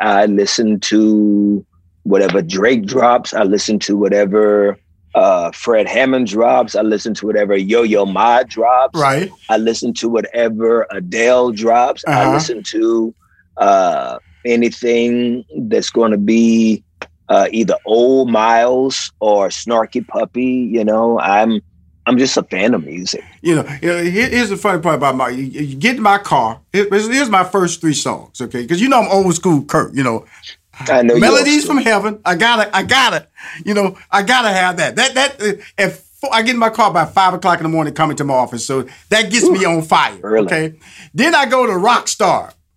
I 0.00 0.26
listen 0.26 0.80
to 0.80 1.64
whatever 2.02 2.42
Drake 2.42 2.86
drops. 2.86 3.32
I 3.32 3.44
listen 3.44 3.78
to 3.80 3.96
whatever 3.96 4.78
uh, 5.14 5.50
Fred 5.52 5.88
Hammond 5.88 6.26
drops. 6.26 6.74
I 6.74 6.82
listen 6.82 7.14
to 7.14 7.26
whatever 7.26 7.56
Yo 7.56 7.82
Yo 7.82 8.04
Ma 8.04 8.42
drops. 8.42 8.98
Right. 8.98 9.30
I 9.48 9.56
listen 9.56 9.94
to 9.94 10.08
whatever 10.08 10.86
Adele 10.90 11.52
drops. 11.52 12.04
Uh-huh. 12.06 12.18
I 12.18 12.32
listen 12.32 12.62
to 12.64 13.14
uh, 13.56 14.18
anything 14.44 15.44
that's 15.56 15.90
going 15.90 16.12
to 16.12 16.18
be 16.18 16.84
uh, 17.30 17.48
either 17.52 17.76
old 17.86 18.28
Miles 18.28 19.12
or 19.20 19.48
Snarky 19.48 20.06
Puppy. 20.06 20.44
You 20.44 20.84
know, 20.84 21.18
I'm 21.18 21.62
I'm 22.06 22.18
just 22.18 22.36
a 22.36 22.42
fan 22.42 22.74
of 22.74 22.84
music. 22.84 23.24
You 23.40 23.56
know, 23.56 23.78
you 23.80 23.88
know 23.88 24.02
here's 24.02 24.50
the 24.50 24.56
funny 24.56 24.82
part 24.82 24.96
about 24.96 25.16
my 25.16 25.30
you, 25.30 25.44
you 25.44 25.76
get 25.76 25.96
in 25.96 26.02
my 26.02 26.18
car. 26.18 26.60
Here's, 26.72 27.06
here's 27.08 27.30
my 27.30 27.44
first 27.44 27.80
three 27.80 27.94
songs, 27.94 28.40
okay? 28.40 28.62
Because 28.62 28.82
you 28.82 28.88
know 28.88 29.00
I'm 29.00 29.08
old 29.08 29.34
school 29.34 29.62
Kirk. 29.62 29.92
You 29.94 30.02
know, 30.02 30.26
I 30.74 31.02
know 31.02 31.18
melodies 31.18 31.64
from 31.64 31.78
heaven. 31.78 32.20
I 32.24 32.34
gotta, 32.34 32.74
I 32.76 32.82
gotta, 32.82 33.28
you 33.64 33.74
know, 33.74 33.96
I 34.10 34.22
gotta 34.22 34.48
have 34.48 34.76
that. 34.78 34.96
That 34.96 35.14
that 35.14 35.40
uh, 35.40 35.62
if 35.78 36.06
I 36.30 36.42
get 36.42 36.54
in 36.54 36.58
my 36.58 36.70
car 36.70 36.92
by 36.92 37.04
five 37.04 37.32
o'clock 37.32 37.58
in 37.58 37.62
the 37.62 37.68
morning 37.68 37.94
coming 37.94 38.16
to 38.16 38.24
my 38.24 38.34
office, 38.34 38.66
so 38.66 38.86
that 39.10 39.30
gets 39.30 39.44
Ooh, 39.44 39.52
me 39.52 39.64
on 39.64 39.82
fire. 39.82 40.18
Really? 40.20 40.46
Okay, 40.46 40.78
then 41.14 41.34
I 41.34 41.46
go 41.46 41.66
to 41.66 41.76
rock 41.76 42.08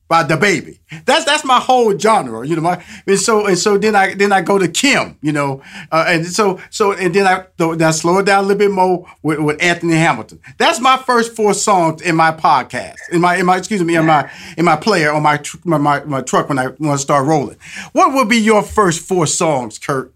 star 0.07 0.23
the 0.23 0.37
baby. 0.37 0.79
That's 1.05 1.25
that's 1.25 1.43
my 1.43 1.59
whole 1.59 1.97
genre, 1.97 2.47
you 2.47 2.55
know. 2.55 2.61
My 2.61 2.83
and 3.07 3.19
so 3.19 3.47
and 3.47 3.57
so 3.57 3.77
then 3.77 3.95
I 3.95 4.13
then 4.13 4.31
I 4.31 4.41
go 4.41 4.57
to 4.57 4.67
Kim, 4.67 5.17
you 5.21 5.31
know, 5.31 5.61
uh, 5.91 6.05
and 6.07 6.25
so 6.25 6.59
so 6.69 6.93
and 6.93 7.13
then 7.13 7.25
I 7.25 7.45
then 7.57 7.81
I 7.81 7.91
slow 7.91 8.19
it 8.19 8.25
down 8.25 8.43
a 8.43 8.47
little 8.47 8.59
bit 8.59 8.71
more 8.71 9.07
with, 9.23 9.39
with 9.39 9.61
Anthony 9.61 9.93
Hamilton. 9.93 10.39
That's 10.57 10.79
my 10.79 10.97
first 10.97 11.35
four 11.35 11.53
songs 11.53 12.01
in 12.01 12.15
my 12.15 12.31
podcast, 12.31 12.97
in 13.11 13.21
my 13.21 13.37
in 13.37 13.45
my 13.45 13.57
excuse 13.57 13.83
me 13.83 13.95
in 13.95 14.05
my 14.05 14.29
in 14.57 14.65
my 14.65 14.75
player 14.75 15.11
on 15.11 15.23
my 15.23 15.37
tr- 15.37 15.57
my, 15.63 15.77
my, 15.77 16.03
my 16.03 16.21
truck 16.21 16.49
when 16.49 16.59
I 16.59 16.67
want 16.67 16.79
to 16.79 16.97
start 16.97 17.25
rolling. 17.25 17.57
What 17.93 18.13
would 18.13 18.29
be 18.29 18.37
your 18.37 18.63
first 18.63 19.01
four 19.01 19.27
songs, 19.27 19.79
Kirk? 19.79 20.13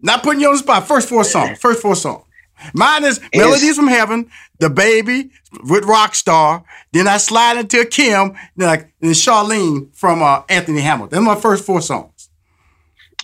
Not 0.00 0.22
putting 0.22 0.40
you 0.40 0.48
on 0.48 0.54
the 0.54 0.58
spot. 0.58 0.86
First 0.86 1.08
four 1.08 1.24
songs. 1.24 1.58
First 1.58 1.80
four 1.80 1.96
songs. 1.96 2.24
Mine 2.72 3.04
is 3.04 3.20
Melodies 3.34 3.76
from 3.76 3.88
Heaven, 3.88 4.30
The 4.58 4.70
Baby 4.70 5.30
with 5.64 5.84
Rockstar. 5.84 6.64
Then 6.92 7.08
I 7.08 7.18
slide 7.18 7.58
into 7.58 7.84
Kim, 7.84 8.34
then 8.56 8.68
I, 8.68 8.74
and 9.00 9.12
Charlene 9.12 9.94
from 9.94 10.22
uh, 10.22 10.42
Anthony 10.48 10.80
Hamilton. 10.80 11.10
Those 11.10 11.26
are 11.26 11.34
my 11.34 11.40
first 11.40 11.64
four 11.64 11.80
songs. 11.80 12.30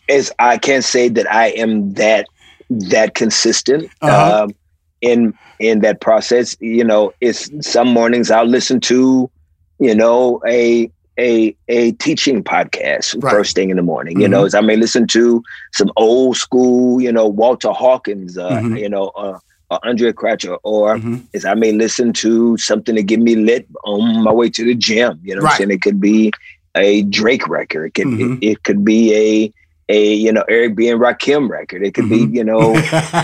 As 0.09 0.33
I 0.39 0.59
can't 0.59 0.85
say 0.85 1.09
that 1.09 1.31
I 1.33 1.49
am 1.51 1.95
that 1.95 2.27
that 2.71 3.15
consistent 3.15 3.91
uh-huh. 4.01 4.45
um, 4.45 4.55
in 5.01 5.35
in 5.59 5.81
that 5.81 6.01
process. 6.01 6.57
You 6.61 6.85
know, 6.85 7.13
it's 7.21 7.51
some 7.69 7.89
mornings 7.89 8.31
I'll 8.31 8.47
listen 8.47 8.81
to, 8.81 9.31
you 9.79 9.95
know, 9.95 10.41
a 10.49 10.91
a 11.21 11.55
a 11.69 11.93
teaching 11.93 12.43
podcast 12.43 13.23
right. 13.23 13.31
first 13.31 13.55
thing 13.55 13.71
in 13.71 13.77
the 13.77 13.83
morning. 13.83 14.15
Mm-hmm. 14.15 14.23
You 14.23 14.29
know, 14.29 14.45
as 14.47 14.55
I 14.55 14.61
may 14.61 14.77
listen 14.77 15.07
to 15.09 15.43
some 15.73 15.93
old 15.97 16.37
school, 16.37 17.01
you 17.01 17.13
know, 17.13 17.29
Walter 17.29 17.71
Hawkins, 17.71 18.39
uh, 18.39 18.51
mm-hmm. 18.51 18.77
you 18.77 18.89
know, 18.89 19.09
uh, 19.09 19.39
or 19.71 19.79
Andraé 19.81 20.15
Crouch, 20.15 20.47
or 20.65 20.97
mm-hmm. 20.97 21.19
as 21.35 21.45
I 21.45 21.55
may 21.55 21.73
listen 21.73 22.13
to 22.15 22.57
something 22.57 22.97
to 22.97 23.03
get 23.03 23.21
me 23.21 23.37
lit 23.37 23.69
on 23.85 24.25
my 24.25 24.33
way 24.33 24.49
to 24.51 24.65
the 24.65 24.75
gym. 24.75 25.21
You 25.23 25.37
know, 25.37 25.43
right. 25.43 25.53
I'm 25.53 25.57
saying 25.59 25.71
it 25.71 25.83
could 25.83 26.01
be 26.01 26.33
a 26.75 27.03
Drake 27.03 27.47
record. 27.49 27.87
It 27.87 27.95
could 27.95 28.07
mm-hmm. 28.07 28.39
it, 28.43 28.53
it, 28.53 28.63
could 28.65 28.85
be 28.85 29.15
a 29.15 29.53
a 29.93 30.15
you 30.15 30.33
know 30.33 30.45
Eric 30.49 30.75
B 30.75 30.89
and 30.89 31.01
Rakim 31.01 31.51
record. 31.51 31.83
It 31.83 31.95
could 31.95 32.07
mm-hmm. 32.07 32.31
be 32.31 32.39
you 32.39 32.45
know 32.45 32.75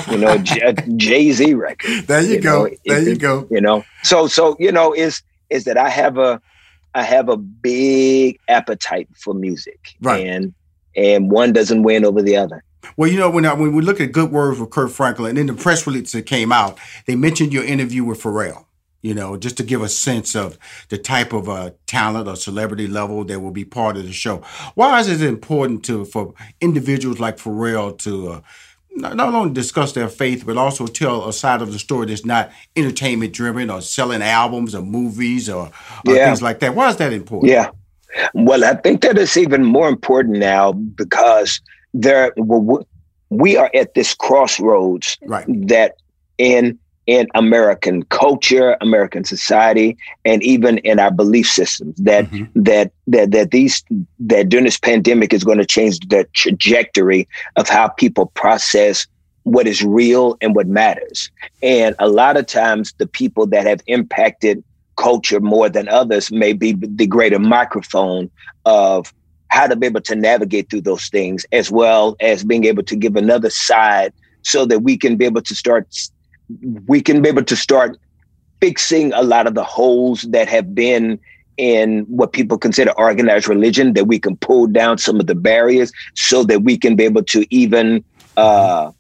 you 0.10 0.18
know 0.18 0.36
Jay 0.96 1.32
Z 1.32 1.54
record. 1.54 2.06
There 2.06 2.20
you, 2.20 2.34
you 2.34 2.40
go. 2.40 2.64
Know, 2.64 2.70
there 2.84 3.02
you 3.02 3.16
go. 3.16 3.48
You 3.50 3.60
know, 3.60 3.84
so 4.02 4.26
so 4.26 4.56
you 4.60 4.70
know 4.70 4.92
is 4.92 5.22
is 5.48 5.64
that 5.64 5.78
I 5.78 5.88
have 5.88 6.18
a 6.18 6.40
I 6.96 7.02
have 7.02 7.28
a 7.28 7.36
big 7.36 8.40
appetite 8.48 9.08
for 9.14 9.34
music, 9.34 9.96
right. 10.00 10.26
and 10.26 10.54
and 10.96 11.30
one 11.30 11.52
doesn't 11.52 11.82
win 11.82 12.06
over 12.06 12.22
the 12.22 12.38
other. 12.38 12.64
Well, 12.96 13.10
you 13.10 13.18
know, 13.18 13.28
when 13.28 13.44
I, 13.44 13.52
when 13.52 13.74
we 13.74 13.82
look 13.82 14.00
at 14.00 14.12
good 14.12 14.32
words 14.32 14.58
with 14.58 14.70
Kirk 14.70 14.90
Franklin, 14.90 15.30
and 15.30 15.38
in 15.38 15.46
the 15.46 15.62
press 15.62 15.86
release 15.86 16.12
that 16.12 16.22
came 16.22 16.52
out, 16.52 16.78
they 17.06 17.14
mentioned 17.14 17.52
your 17.52 17.64
interview 17.64 18.02
with 18.02 18.22
Pharrell 18.22 18.66
you 19.06 19.14
know, 19.14 19.36
just 19.36 19.56
to 19.56 19.62
give 19.62 19.82
a 19.82 19.88
sense 19.88 20.34
of 20.34 20.58
the 20.88 20.98
type 20.98 21.32
of 21.32 21.48
uh, 21.48 21.70
talent 21.86 22.26
or 22.26 22.34
celebrity 22.34 22.88
level 22.88 23.24
that 23.24 23.38
will 23.38 23.52
be 23.52 23.64
part 23.64 23.96
of 23.96 24.04
the 24.04 24.12
show. 24.12 24.38
Why 24.74 24.98
is 24.98 25.08
it 25.08 25.22
important 25.22 25.84
to 25.84 26.04
for 26.06 26.34
individuals 26.60 27.20
like 27.20 27.36
Pharrell 27.36 27.96
to 28.00 28.28
uh, 28.32 28.40
not, 28.96 29.18
only 29.18 29.52
discuss 29.52 29.92
their 29.92 30.08
faith, 30.08 30.44
but 30.46 30.56
also 30.56 30.86
tell 30.86 31.28
a 31.28 31.32
side 31.32 31.62
of 31.62 31.72
the 31.72 31.78
story 31.78 32.06
that's 32.06 32.24
not 32.24 32.50
entertainment 32.74 33.32
driven 33.32 33.70
or 33.70 33.80
selling 33.80 34.22
albums 34.22 34.74
or 34.74 34.82
movies 34.82 35.48
or, 35.48 35.70
or 36.06 36.14
yeah. 36.14 36.26
things 36.26 36.42
like 36.42 36.60
that? 36.60 36.74
Why 36.74 36.88
is 36.88 36.96
that 36.96 37.12
important? 37.12 37.52
Yeah. 37.52 37.70
Well, 38.34 38.64
I 38.64 38.74
think 38.74 39.02
that 39.02 39.18
it's 39.18 39.36
even 39.36 39.64
more 39.64 39.88
important 39.88 40.38
now 40.38 40.72
because 40.72 41.60
there 41.92 42.32
we 43.30 43.56
are 43.56 43.70
at 43.74 43.94
this 43.94 44.14
crossroads 44.14 45.18
right. 45.22 45.46
that 45.68 45.96
in 46.38 46.78
in 47.06 47.28
American 47.34 48.02
culture, 48.04 48.76
American 48.80 49.24
society, 49.24 49.96
and 50.24 50.42
even 50.42 50.78
in 50.78 50.98
our 50.98 51.10
belief 51.10 51.48
systems 51.48 51.96
that 51.98 52.26
mm-hmm. 52.26 52.62
that 52.62 52.92
that 53.06 53.30
that 53.30 53.50
these 53.52 53.82
that 54.18 54.48
during 54.48 54.64
this 54.64 54.78
pandemic 54.78 55.32
is 55.32 55.44
going 55.44 55.58
to 55.58 55.66
change 55.66 56.00
the 56.08 56.26
trajectory 56.32 57.28
of 57.56 57.68
how 57.68 57.88
people 57.88 58.26
process 58.26 59.06
what 59.44 59.68
is 59.68 59.84
real 59.84 60.36
and 60.40 60.56
what 60.56 60.66
matters. 60.66 61.30
And 61.62 61.94
a 62.00 62.08
lot 62.08 62.36
of 62.36 62.46
times 62.46 62.92
the 62.98 63.06
people 63.06 63.46
that 63.46 63.64
have 63.64 63.80
impacted 63.86 64.64
culture 64.96 65.38
more 65.38 65.68
than 65.68 65.88
others 65.88 66.32
may 66.32 66.52
be 66.52 66.72
the 66.72 67.06
greater 67.06 67.38
microphone 67.38 68.28
of 68.64 69.12
how 69.48 69.68
to 69.68 69.76
be 69.76 69.86
able 69.86 70.00
to 70.00 70.16
navigate 70.16 70.68
through 70.68 70.80
those 70.80 71.08
things 71.08 71.46
as 71.52 71.70
well 71.70 72.16
as 72.18 72.42
being 72.42 72.64
able 72.64 72.82
to 72.82 72.96
give 72.96 73.14
another 73.14 73.50
side 73.50 74.12
so 74.42 74.64
that 74.66 74.80
we 74.80 74.96
can 74.96 75.16
be 75.16 75.24
able 75.24 75.42
to 75.42 75.54
start 75.54 75.86
we 76.86 77.00
can 77.00 77.22
be 77.22 77.28
able 77.28 77.44
to 77.44 77.56
start 77.56 77.98
fixing 78.60 79.12
a 79.12 79.22
lot 79.22 79.46
of 79.46 79.54
the 79.54 79.64
holes 79.64 80.22
that 80.22 80.48
have 80.48 80.74
been 80.74 81.18
in 81.56 82.02
what 82.04 82.32
people 82.32 82.58
consider 82.58 82.92
organized 82.92 83.48
religion, 83.48 83.94
that 83.94 84.06
we 84.06 84.18
can 84.18 84.36
pull 84.36 84.66
down 84.66 84.98
some 84.98 85.18
of 85.20 85.26
the 85.26 85.34
barriers 85.34 85.92
so 86.14 86.44
that 86.44 86.62
we 86.62 86.76
can 86.76 86.96
be 86.96 87.04
able 87.04 87.22
to 87.24 87.46
even 87.54 88.04
uh, 88.36 88.90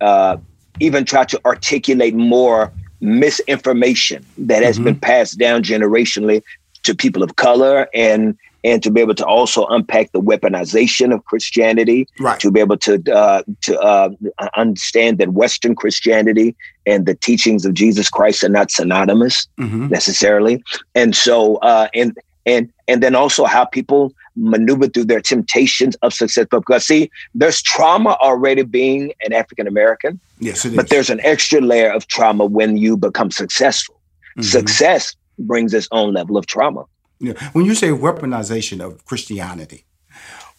uh, 0.00 0.36
even 0.80 1.04
try 1.04 1.24
to 1.24 1.40
articulate 1.44 2.14
more 2.14 2.72
misinformation 3.00 4.24
that 4.38 4.62
has 4.62 4.76
mm-hmm. 4.76 4.84
been 4.84 5.00
passed 5.00 5.38
down 5.38 5.62
generationally 5.62 6.42
to 6.82 6.94
people 6.94 7.22
of 7.22 7.36
color 7.36 7.88
and 7.94 8.36
and 8.66 8.82
to 8.82 8.90
be 8.90 9.00
able 9.00 9.14
to 9.14 9.24
also 9.24 9.64
unpack 9.66 10.10
the 10.10 10.20
weaponization 10.20 11.14
of 11.14 11.24
Christianity, 11.24 12.08
right. 12.18 12.40
to 12.40 12.50
be 12.50 12.58
able 12.58 12.76
to 12.78 13.00
uh, 13.14 13.42
to 13.62 13.80
uh, 13.80 14.10
understand 14.56 15.18
that 15.18 15.28
Western 15.30 15.76
Christianity 15.76 16.56
and 16.84 17.06
the 17.06 17.14
teachings 17.14 17.64
of 17.64 17.74
Jesus 17.74 18.10
Christ 18.10 18.42
are 18.42 18.48
not 18.48 18.72
synonymous 18.72 19.46
mm-hmm. 19.56 19.86
necessarily, 19.86 20.64
and 20.96 21.14
so 21.14 21.56
uh, 21.58 21.86
and 21.94 22.18
and 22.44 22.72
and 22.88 23.02
then 23.04 23.14
also 23.14 23.44
how 23.44 23.64
people 23.64 24.12
maneuver 24.34 24.88
through 24.88 25.04
their 25.04 25.20
temptations 25.20 25.94
of 26.02 26.12
success. 26.12 26.46
Because 26.50 26.84
see, 26.84 27.08
there's 27.36 27.62
trauma 27.62 28.18
already 28.20 28.64
being 28.64 29.12
an 29.24 29.32
African 29.32 29.68
American, 29.68 30.18
yes, 30.40 30.66
but 30.66 30.88
there's 30.88 31.08
an 31.08 31.20
extra 31.20 31.60
layer 31.60 31.92
of 31.92 32.08
trauma 32.08 32.44
when 32.44 32.76
you 32.76 32.96
become 32.96 33.30
successful. 33.30 33.94
Mm-hmm. 34.30 34.42
Success 34.42 35.14
brings 35.38 35.72
its 35.72 35.86
own 35.92 36.14
level 36.14 36.36
of 36.36 36.46
trauma. 36.46 36.84
Yeah. 37.18 37.32
When 37.52 37.64
you 37.64 37.74
say 37.74 37.88
weaponization 37.88 38.84
of 38.84 39.04
Christianity, 39.04 39.84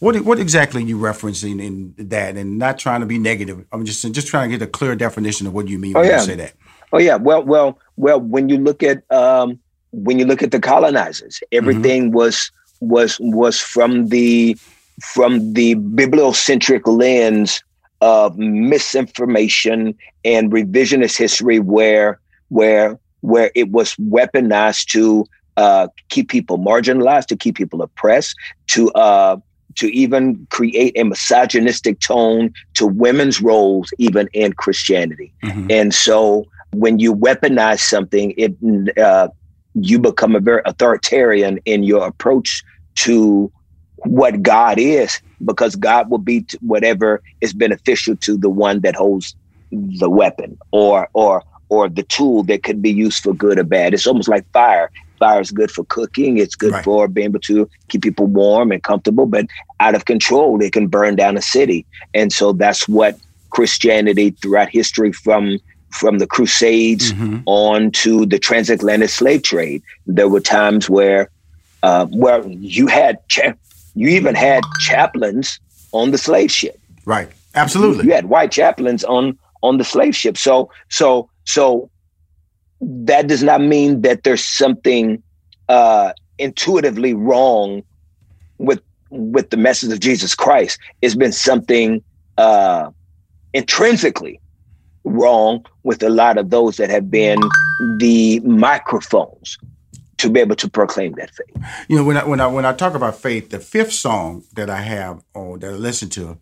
what 0.00 0.20
what 0.24 0.38
exactly 0.38 0.82
are 0.82 0.86
you 0.86 0.98
referencing 0.98 1.62
in 1.62 1.94
that? 2.08 2.36
And 2.36 2.58
not 2.58 2.78
trying 2.78 3.00
to 3.00 3.06
be 3.06 3.18
negative. 3.18 3.64
I'm 3.72 3.84
just 3.84 4.10
just 4.12 4.28
trying 4.28 4.50
to 4.50 4.58
get 4.58 4.66
a 4.66 4.70
clear 4.70 4.94
definition 4.94 5.46
of 5.46 5.54
what 5.54 5.68
you 5.68 5.78
mean 5.78 5.96
oh, 5.96 6.00
when 6.00 6.08
yeah. 6.08 6.20
you 6.20 6.26
say 6.26 6.34
that. 6.36 6.54
Oh 6.92 6.98
yeah. 6.98 7.16
Well, 7.16 7.42
well, 7.42 7.78
well. 7.96 8.20
When 8.20 8.48
you 8.48 8.58
look 8.58 8.82
at 8.82 9.10
um, 9.12 9.58
when 9.92 10.18
you 10.18 10.24
look 10.24 10.42
at 10.42 10.50
the 10.50 10.60
colonizers, 10.60 11.40
everything 11.52 12.06
mm-hmm. 12.06 12.16
was 12.16 12.50
was 12.80 13.18
was 13.20 13.60
from 13.60 14.08
the 14.08 14.56
from 15.00 15.52
the 15.52 15.74
bibliocentric 15.76 16.86
lens 16.86 17.62
of 18.00 18.38
misinformation 18.38 19.96
and 20.24 20.52
revisionist 20.52 21.16
history, 21.18 21.58
where 21.58 22.20
where 22.48 22.98
where 23.20 23.50
it 23.54 23.70
was 23.70 23.94
weaponized 23.96 24.86
to 24.86 25.26
uh, 25.58 25.88
keep 26.08 26.28
people 26.28 26.56
marginalized, 26.56 27.26
to 27.26 27.36
keep 27.36 27.56
people 27.56 27.82
oppressed, 27.82 28.34
to 28.68 28.90
uh, 28.92 29.36
to 29.74 29.86
even 29.92 30.46
create 30.50 30.92
a 30.96 31.04
misogynistic 31.04 32.00
tone 32.00 32.52
to 32.74 32.86
women's 32.86 33.42
roles, 33.42 33.90
even 33.98 34.28
in 34.32 34.52
Christianity. 34.52 35.32
Mm-hmm. 35.44 35.66
And 35.70 35.92
so, 35.92 36.44
when 36.72 36.98
you 37.00 37.14
weaponize 37.14 37.80
something, 37.80 38.34
it 38.36 38.52
uh, 38.98 39.28
you 39.74 39.98
become 39.98 40.36
a 40.36 40.40
very 40.40 40.62
authoritarian 40.64 41.58
in 41.64 41.82
your 41.82 42.06
approach 42.06 42.62
to 43.06 43.50
what 44.04 44.42
God 44.42 44.78
is, 44.78 45.20
because 45.44 45.74
God 45.74 46.08
will 46.08 46.18
be 46.32 46.46
whatever 46.60 47.20
is 47.40 47.52
beneficial 47.52 48.14
to 48.26 48.36
the 48.36 48.48
one 48.48 48.80
that 48.82 48.94
holds 48.94 49.34
the 49.72 50.08
weapon, 50.08 50.56
or 50.70 51.08
or 51.14 51.42
or 51.68 51.88
the 51.88 52.04
tool 52.04 52.44
that 52.44 52.62
could 52.62 52.80
be 52.80 52.92
used 52.92 53.22
for 53.24 53.34
good 53.34 53.58
or 53.58 53.64
bad. 53.64 53.92
It's 53.92 54.06
almost 54.06 54.28
like 54.28 54.46
fire. 54.52 54.90
Fire 55.18 55.40
is 55.40 55.50
good 55.50 55.70
for 55.70 55.84
cooking. 55.84 56.38
It's 56.38 56.54
good 56.54 56.72
right. 56.72 56.84
for 56.84 57.08
being 57.08 57.26
able 57.26 57.40
to 57.40 57.68
keep 57.88 58.02
people 58.02 58.26
warm 58.26 58.72
and 58.72 58.82
comfortable, 58.82 59.26
but 59.26 59.46
out 59.80 59.94
of 59.94 60.04
control, 60.04 60.60
it 60.62 60.72
can 60.72 60.86
burn 60.86 61.16
down 61.16 61.36
a 61.36 61.42
city. 61.42 61.84
And 62.14 62.32
so 62.32 62.52
that's 62.52 62.88
what 62.88 63.18
Christianity 63.50 64.30
throughout 64.30 64.68
history 64.68 65.12
from 65.12 65.58
from 65.90 66.18
the 66.18 66.26
Crusades 66.26 67.12
mm-hmm. 67.12 67.38
on 67.46 67.90
to 67.92 68.26
the 68.26 68.38
transatlantic 68.38 69.08
slave 69.08 69.42
trade. 69.42 69.82
There 70.06 70.28
were 70.28 70.40
times 70.40 70.90
where 70.90 71.30
uh, 71.82 72.06
where 72.06 72.46
you 72.46 72.86
had 72.86 73.26
cha- 73.28 73.54
you 73.94 74.08
even 74.08 74.34
had 74.34 74.62
chaplains 74.80 75.58
on 75.92 76.10
the 76.10 76.18
slave 76.18 76.50
ship. 76.50 76.78
Right. 77.04 77.30
Absolutely. 77.54 78.04
You, 78.04 78.10
you 78.10 78.14
had 78.14 78.26
white 78.26 78.52
chaplains 78.52 79.04
on 79.04 79.38
on 79.62 79.78
the 79.78 79.84
slave 79.84 80.14
ship. 80.14 80.36
So 80.36 80.70
so 80.88 81.28
so 81.44 81.90
that 82.80 83.26
does 83.26 83.42
not 83.42 83.60
mean 83.60 84.02
that 84.02 84.22
there's 84.22 84.44
something 84.44 85.22
uh, 85.68 86.12
intuitively 86.38 87.14
wrong 87.14 87.82
with 88.58 88.80
with 89.10 89.50
the 89.50 89.56
message 89.56 89.92
of 89.92 90.00
Jesus 90.00 90.34
Christ. 90.34 90.78
It's 91.00 91.14
been 91.14 91.32
something 91.32 92.02
uh, 92.36 92.90
intrinsically 93.54 94.40
wrong 95.04 95.64
with 95.82 96.02
a 96.02 96.10
lot 96.10 96.36
of 96.36 96.50
those 96.50 96.76
that 96.76 96.90
have 96.90 97.10
been 97.10 97.38
the 97.98 98.40
microphones 98.40 99.56
to 100.18 100.28
be 100.28 100.40
able 100.40 100.56
to 100.56 100.68
proclaim 100.68 101.12
that 101.12 101.30
faith. 101.30 101.64
You 101.88 101.96
know, 101.96 102.04
when 102.04 102.16
I 102.16 102.24
when 102.24 102.40
I 102.40 102.46
when 102.46 102.66
I 102.66 102.72
talk 102.72 102.94
about 102.94 103.16
faith, 103.16 103.50
the 103.50 103.60
fifth 103.60 103.92
song 103.92 104.44
that 104.54 104.68
I 104.68 104.80
have 104.80 105.22
or 105.34 105.58
that 105.58 105.68
I 105.68 105.74
listen 105.74 106.08
to, 106.10 106.38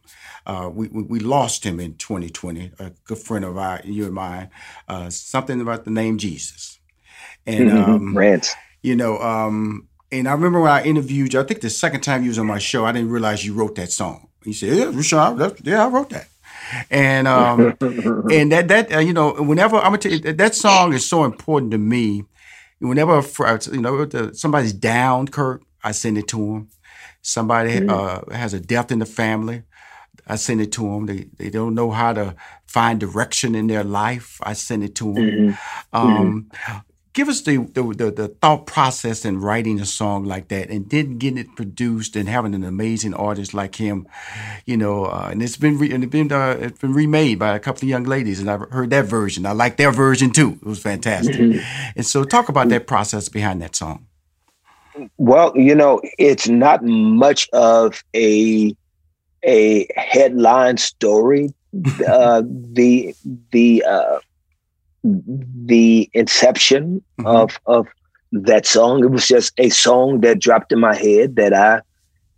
uh, 0.46 0.70
we, 0.72 0.88
we, 0.88 1.02
we 1.02 1.18
lost 1.20 1.64
him 1.64 1.78
in 1.78 1.94
2020. 1.96 2.72
A 2.78 2.92
good 3.04 3.18
friend 3.18 3.44
of 3.44 3.56
ours, 3.56 3.82
you 3.84 4.04
and 4.06 4.14
mine, 4.14 4.50
uh, 4.88 5.10
something 5.10 5.60
about 5.60 5.84
the 5.84 5.90
name 5.90 6.18
Jesus, 6.18 6.78
and 7.46 7.70
mm-hmm. 7.70 7.90
um, 7.90 8.16
Rance. 8.16 8.54
You 8.82 8.96
know, 8.96 9.18
um, 9.18 9.88
and 10.10 10.28
I 10.28 10.32
remember 10.32 10.60
when 10.60 10.72
I 10.72 10.82
interviewed 10.82 11.34
you. 11.34 11.40
I 11.40 11.44
think 11.44 11.60
the 11.60 11.70
second 11.70 12.00
time 12.00 12.22
you 12.22 12.28
was 12.28 12.38
on 12.38 12.46
my 12.46 12.58
show, 12.58 12.84
I 12.84 12.92
didn't 12.92 13.10
realize 13.10 13.44
you 13.44 13.54
wrote 13.54 13.74
that 13.76 13.92
song. 13.92 14.28
He 14.42 14.52
said, 14.52 14.76
"Yeah, 14.76 14.84
Rushion, 14.86 15.56
yeah, 15.64 15.84
I 15.84 15.88
wrote 15.88 16.10
that." 16.10 16.28
And 16.90 17.28
um, 17.28 17.76
and 17.80 18.52
that 18.52 18.68
that 18.68 18.94
uh, 18.94 18.98
you 19.00 19.12
know, 19.12 19.34
whenever 19.34 19.76
I'm 19.76 19.84
gonna 19.84 19.98
tell 19.98 20.12
you, 20.12 20.20
that 20.20 20.54
song 20.54 20.92
is 20.92 21.06
so 21.06 21.24
important 21.24 21.72
to 21.72 21.78
me 21.78 22.24
whenever 22.78 23.22
you 23.72 23.80
know 23.80 24.32
somebody's 24.32 24.72
down, 24.72 25.28
Kirk, 25.28 25.62
I 25.82 25.92
send 25.92 26.18
it 26.18 26.28
to 26.28 26.38
him. 26.38 26.68
Somebody 27.22 27.80
mm-hmm. 27.80 27.90
uh, 27.90 28.34
has 28.36 28.54
a 28.54 28.60
death 28.60 28.92
in 28.92 28.98
the 28.98 29.06
family. 29.06 29.62
I 30.26 30.36
send 30.36 30.60
it 30.60 30.72
to 30.72 30.82
them. 30.82 31.06
They 31.06 31.26
they 31.36 31.50
don't 31.50 31.74
know 31.74 31.90
how 31.90 32.12
to 32.12 32.34
find 32.66 33.00
direction 33.00 33.54
in 33.54 33.66
their 33.68 33.84
life. 33.84 34.40
I 34.42 34.52
send 34.54 34.84
it 34.84 34.94
to 34.96 35.12
them. 35.12 35.24
Mm-hmm. 35.24 35.96
Um, 35.96 36.48
mm-hmm. 36.50 36.78
Give 37.16 37.30
us 37.30 37.40
the, 37.40 37.56
the, 37.72 37.82
the 37.82 38.10
the 38.10 38.28
thought 38.28 38.66
process 38.66 39.24
in 39.24 39.40
writing 39.40 39.80
a 39.80 39.86
song 39.86 40.24
like 40.24 40.48
that, 40.48 40.68
and 40.68 40.90
then 40.90 41.16
getting 41.16 41.38
it 41.38 41.56
produced 41.56 42.14
and 42.14 42.28
having 42.28 42.54
an 42.54 42.62
amazing 42.62 43.14
artist 43.14 43.54
like 43.54 43.76
him, 43.76 44.06
you 44.66 44.76
know. 44.76 45.06
Uh, 45.06 45.28
and 45.30 45.42
it's 45.42 45.56
been 45.56 45.78
re- 45.78 45.90
and 45.94 46.04
it's 46.04 46.12
been 46.12 46.30
uh, 46.30 46.58
it's 46.60 46.78
been 46.78 46.92
remade 46.92 47.38
by 47.38 47.56
a 47.56 47.58
couple 47.58 47.84
of 47.84 47.88
young 47.88 48.04
ladies, 48.04 48.38
and 48.38 48.50
I've 48.50 48.68
heard 48.70 48.90
that 48.90 49.06
version. 49.06 49.46
I 49.46 49.52
like 49.52 49.78
their 49.78 49.92
version 49.92 50.30
too. 50.30 50.58
It 50.60 50.66
was 50.66 50.78
fantastic. 50.78 51.36
Mm-hmm. 51.36 51.92
And 51.96 52.04
so, 52.04 52.22
talk 52.22 52.50
about 52.50 52.68
that 52.68 52.86
process 52.86 53.30
behind 53.30 53.62
that 53.62 53.74
song. 53.74 54.06
Well, 55.16 55.52
you 55.56 55.74
know, 55.74 56.02
it's 56.18 56.50
not 56.50 56.84
much 56.84 57.48
of 57.54 58.04
a 58.14 58.76
a 59.42 59.86
headline 59.96 60.76
story. 60.76 61.54
uh, 62.06 62.42
the 62.44 63.14
the 63.52 63.82
uh, 63.88 64.18
the 65.06 66.10
inception 66.12 67.02
mm-hmm. 67.18 67.26
of 67.26 67.58
of 67.66 67.86
that 68.32 68.66
song. 68.66 69.04
It 69.04 69.10
was 69.10 69.26
just 69.26 69.52
a 69.58 69.68
song 69.68 70.20
that 70.20 70.40
dropped 70.40 70.72
in 70.72 70.80
my 70.80 70.94
head 70.94 71.36
that 71.36 71.52
I 71.52 71.80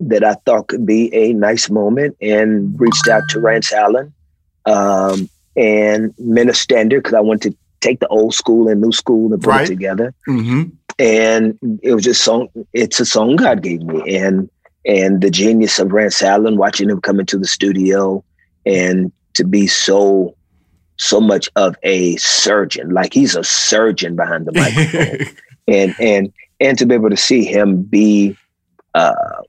that 0.00 0.22
I 0.22 0.34
thought 0.46 0.68
could 0.68 0.86
be 0.86 1.12
a 1.14 1.32
nice 1.32 1.68
moment, 1.68 2.16
and 2.20 2.78
reached 2.80 3.08
out 3.08 3.22
to 3.30 3.40
Rance 3.40 3.72
Allen 3.72 4.12
um, 4.64 5.28
and 5.56 6.14
Men 6.18 6.48
of 6.48 6.56
Standard 6.56 7.02
because 7.02 7.14
I 7.14 7.20
wanted 7.20 7.52
to 7.52 7.58
take 7.80 8.00
the 8.00 8.08
old 8.08 8.34
school 8.34 8.68
and 8.68 8.80
new 8.80 8.92
school 8.92 9.32
and 9.32 9.42
put 9.42 9.50
right. 9.50 9.64
it 9.64 9.68
together. 9.68 10.14
Mm-hmm. 10.28 10.70
And 11.00 11.58
it 11.82 11.94
was 11.94 12.04
just 12.04 12.22
song. 12.22 12.48
It's 12.72 13.00
a 13.00 13.06
song 13.06 13.36
God 13.36 13.62
gave 13.62 13.82
me, 13.82 14.16
and 14.16 14.50
and 14.84 15.20
the 15.20 15.30
genius 15.30 15.78
of 15.78 15.92
Rance 15.92 16.22
Allen, 16.22 16.56
watching 16.56 16.90
him 16.90 17.00
come 17.00 17.20
into 17.20 17.38
the 17.38 17.46
studio 17.46 18.24
and 18.66 19.12
to 19.34 19.44
be 19.44 19.66
so 19.66 20.34
so 20.98 21.20
much 21.20 21.48
of 21.56 21.76
a 21.82 22.16
surgeon, 22.16 22.90
like 22.90 23.12
he's 23.12 23.36
a 23.36 23.44
surgeon 23.44 24.16
behind 24.16 24.46
the 24.46 24.52
microphone, 24.52 25.36
and 25.68 25.94
and 26.00 26.32
and 26.60 26.78
to 26.78 26.86
be 26.86 26.94
able 26.94 27.10
to 27.10 27.16
see 27.16 27.44
him 27.44 27.82
be 27.82 28.36
uh, 28.94 29.42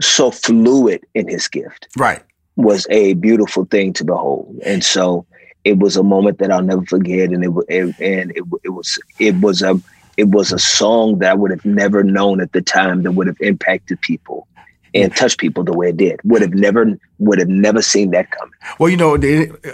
so 0.00 0.30
fluid 0.30 1.04
in 1.14 1.28
his 1.28 1.48
gift, 1.48 1.88
right, 1.96 2.22
was 2.56 2.86
a 2.90 3.14
beautiful 3.14 3.64
thing 3.64 3.92
to 3.94 4.04
behold. 4.04 4.56
And 4.64 4.82
so 4.82 5.26
it 5.64 5.78
was 5.78 5.96
a 5.96 6.02
moment 6.02 6.38
that 6.38 6.52
I'll 6.52 6.62
never 6.62 6.86
forget, 6.86 7.30
and 7.30 7.44
it, 7.44 7.50
it 7.68 8.00
and 8.00 8.30
it, 8.30 8.44
it 8.64 8.70
was 8.70 8.98
it 9.18 9.36
was 9.40 9.62
a 9.62 9.80
it 10.16 10.28
was 10.28 10.52
a 10.52 10.58
song 10.58 11.18
that 11.18 11.32
I 11.32 11.34
would 11.34 11.50
have 11.50 11.64
never 11.64 12.02
known 12.02 12.40
at 12.40 12.52
the 12.52 12.62
time 12.62 13.02
that 13.02 13.12
would 13.12 13.26
have 13.26 13.40
impacted 13.40 14.00
people 14.00 14.48
and 14.94 15.14
touch 15.14 15.36
people 15.36 15.64
the 15.64 15.72
way 15.72 15.90
it 15.90 15.96
did. 15.96 16.20
Would 16.24 16.42
have 16.42 16.54
never 16.54 16.98
would 17.18 17.38
have 17.38 17.48
never 17.48 17.82
seen 17.82 18.10
that 18.12 18.30
coming. 18.30 18.54
Well, 18.78 18.88
you 18.88 18.96
know, 18.96 19.18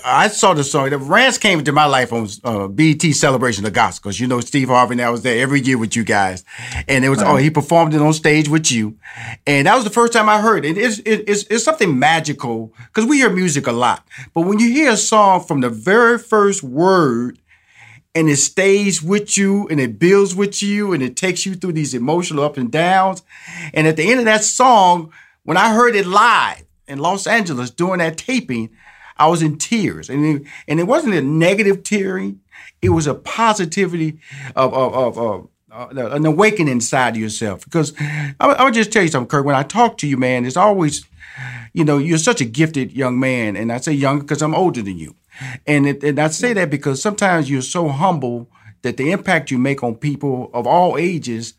I 0.04 0.28
saw 0.28 0.54
the 0.54 0.64
song. 0.64 0.90
The 0.90 0.98
Rance 0.98 1.36
came 1.36 1.58
into 1.58 1.72
my 1.72 1.84
life 1.84 2.12
on 2.12 2.28
uh, 2.42 2.68
BET 2.68 3.02
Celebration 3.02 3.66
of 3.66 3.72
Gospel. 3.72 4.08
Because 4.08 4.20
you 4.20 4.26
know 4.26 4.40
Steve 4.40 4.68
Harvey, 4.68 5.02
I 5.02 5.10
was 5.10 5.22
there 5.22 5.40
every 5.40 5.60
year 5.60 5.78
with 5.78 5.96
you 5.96 6.04
guys, 6.04 6.44
and 6.88 7.04
it 7.04 7.08
was 7.08 7.22
oh 7.22 7.36
he 7.36 7.50
performed 7.50 7.94
it 7.94 8.00
on 8.00 8.12
stage 8.12 8.48
with 8.48 8.70
you, 8.70 8.96
and 9.46 9.66
that 9.66 9.74
was 9.74 9.84
the 9.84 9.90
first 9.90 10.12
time 10.12 10.28
I 10.28 10.40
heard 10.40 10.64
it. 10.64 10.78
It's 10.78 10.98
it, 11.00 11.24
it's, 11.28 11.44
it's 11.44 11.64
something 11.64 11.98
magical 11.98 12.72
because 12.86 13.08
we 13.08 13.18
hear 13.18 13.30
music 13.30 13.66
a 13.66 13.72
lot, 13.72 14.06
but 14.32 14.42
when 14.42 14.58
you 14.58 14.70
hear 14.70 14.92
a 14.92 14.96
song 14.96 15.44
from 15.44 15.60
the 15.60 15.70
very 15.70 16.18
first 16.18 16.62
word 16.62 17.38
and 18.14 18.28
it 18.28 18.36
stays 18.36 19.02
with 19.02 19.36
you 19.36 19.66
and 19.68 19.80
it 19.80 19.98
builds 19.98 20.34
with 20.34 20.62
you 20.62 20.92
and 20.92 21.02
it 21.02 21.16
takes 21.16 21.44
you 21.44 21.54
through 21.54 21.72
these 21.72 21.94
emotional 21.94 22.44
up 22.44 22.56
and 22.56 22.70
downs. 22.70 23.22
And 23.72 23.86
at 23.86 23.96
the 23.96 24.08
end 24.10 24.20
of 24.20 24.26
that 24.26 24.44
song, 24.44 25.12
when 25.42 25.56
I 25.56 25.74
heard 25.74 25.96
it 25.96 26.06
live 26.06 26.64
in 26.86 26.98
Los 26.98 27.26
Angeles 27.26 27.70
during 27.70 27.98
that 27.98 28.16
taping, 28.16 28.70
I 29.16 29.26
was 29.28 29.42
in 29.42 29.58
tears. 29.58 30.08
And 30.08 30.24
it, 30.24 30.42
and 30.68 30.78
it 30.78 30.84
wasn't 30.84 31.14
a 31.14 31.22
negative 31.22 31.82
tearing, 31.82 32.40
it 32.80 32.90
was 32.90 33.06
a 33.06 33.14
positivity 33.14 34.20
of, 34.54 34.72
of, 34.72 34.94
of, 34.94 35.18
of 35.18 35.48
uh, 35.72 36.10
an 36.10 36.24
awakening 36.24 36.72
inside 36.72 37.16
of 37.16 37.22
yourself. 37.22 37.64
Because 37.64 37.92
I, 37.98 38.34
I 38.40 38.70
just 38.70 38.92
tell 38.92 39.02
you 39.02 39.08
something, 39.08 39.28
Kirk. 39.28 39.44
When 39.44 39.56
I 39.56 39.62
talk 39.64 39.98
to 39.98 40.06
you, 40.06 40.16
man, 40.16 40.44
it's 40.44 40.56
always, 40.56 41.04
you 41.72 41.84
know, 41.84 41.98
you're 41.98 42.18
such 42.18 42.40
a 42.40 42.44
gifted 42.44 42.92
young 42.92 43.18
man. 43.18 43.56
And 43.56 43.72
I 43.72 43.78
say 43.78 43.92
young 43.92 44.20
because 44.20 44.40
I'm 44.40 44.54
older 44.54 44.82
than 44.82 44.98
you. 44.98 45.16
And, 45.66 45.86
it, 45.86 46.04
and 46.04 46.18
I 46.18 46.28
say 46.28 46.52
that 46.52 46.70
because 46.70 47.02
sometimes 47.02 47.50
you're 47.50 47.62
so 47.62 47.88
humble 47.88 48.50
that 48.82 48.96
the 48.96 49.10
impact 49.10 49.50
you 49.50 49.58
make 49.58 49.82
on 49.82 49.96
people 49.96 50.50
of 50.52 50.66
all 50.66 50.96
ages 50.98 51.54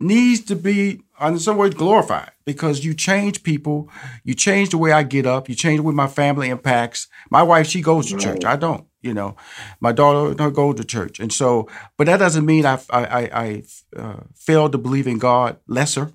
needs 0.00 0.40
to 0.44 0.56
be 0.56 1.00
in 1.20 1.38
some 1.38 1.56
ways 1.56 1.74
glorified 1.74 2.30
because 2.44 2.84
you 2.84 2.94
change 2.94 3.42
people, 3.42 3.88
you 4.24 4.34
change 4.34 4.70
the 4.70 4.78
way 4.78 4.92
I 4.92 5.02
get 5.02 5.26
up, 5.26 5.48
you 5.48 5.54
change 5.54 5.78
the 5.78 5.82
way 5.82 5.94
my 5.94 6.08
family 6.08 6.48
impacts. 6.48 7.06
My 7.30 7.42
wife, 7.42 7.66
she 7.66 7.80
goes 7.80 8.10
to 8.10 8.16
church. 8.18 8.44
I 8.44 8.56
don't, 8.56 8.86
you 9.00 9.14
know. 9.14 9.36
My 9.80 9.92
daughter 9.92 10.34
don't 10.34 10.54
go 10.54 10.72
to 10.72 10.84
church, 10.84 11.20
and 11.20 11.32
so, 11.32 11.68
but 11.96 12.06
that 12.06 12.18
doesn't 12.18 12.44
mean 12.44 12.66
I 12.66 12.80
I, 12.90 13.02
I 13.32 13.62
uh, 13.96 14.20
fail 14.34 14.68
to 14.68 14.78
believe 14.78 15.06
in 15.06 15.18
God 15.18 15.58
lesser. 15.68 16.12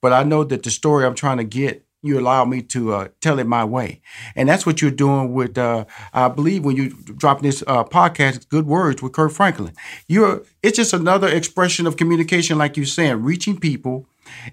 But 0.00 0.12
I 0.12 0.24
know 0.24 0.42
that 0.42 0.64
the 0.64 0.70
story 0.70 1.06
I'm 1.06 1.14
trying 1.14 1.38
to 1.38 1.44
get 1.44 1.86
you 2.02 2.18
allow 2.18 2.44
me 2.44 2.62
to 2.62 2.92
uh, 2.92 3.08
tell 3.20 3.38
it 3.38 3.46
my 3.46 3.64
way. 3.64 4.00
And 4.34 4.48
that's 4.48 4.66
what 4.66 4.82
you're 4.82 4.90
doing 4.90 5.32
with, 5.32 5.56
uh, 5.56 5.84
I 6.12 6.28
believe, 6.28 6.64
when 6.64 6.76
you 6.76 6.90
drop 6.90 7.42
this 7.42 7.62
uh, 7.66 7.84
podcast, 7.84 8.48
Good 8.48 8.66
Words 8.66 9.02
with 9.02 9.12
Kirk 9.12 9.30
Franklin. 9.30 9.74
You're, 10.08 10.42
it's 10.62 10.76
just 10.76 10.92
another 10.92 11.28
expression 11.28 11.86
of 11.86 11.96
communication, 11.96 12.58
like 12.58 12.76
you're 12.76 12.86
saying, 12.86 13.22
reaching 13.22 13.58
people 13.58 14.06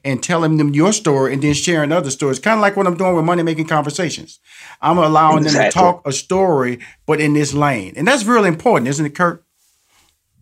and 0.04 0.22
telling 0.22 0.58
them 0.58 0.74
your 0.74 0.94
story 0.94 1.34
and 1.34 1.42
then 1.42 1.54
sharing 1.54 1.92
other 1.92 2.12
stories. 2.12 2.38
Kind 2.38 2.60
of 2.60 2.62
like 2.62 2.78
what 2.78 2.86
I'm 2.86 2.98
doing 2.98 3.16
with 3.16 3.26
Money 3.26 3.44
Making 3.44 3.68
Conversations. 3.68 4.40
I'm 4.82 5.00
allowing 5.00 5.44
exactly. 5.44 5.64
them 5.64 5.72
to 5.72 5.78
talk 5.78 6.08
a 6.08 6.12
story, 6.12 6.80
but 7.08 7.20
in 7.20 7.34
this 7.34 7.54
lane. 7.54 7.94
And 7.96 8.08
that's 8.08 8.26
really 8.26 8.48
important, 8.48 8.90
isn't 8.90 9.06
it, 9.06 9.16
Kirk? 9.16 9.44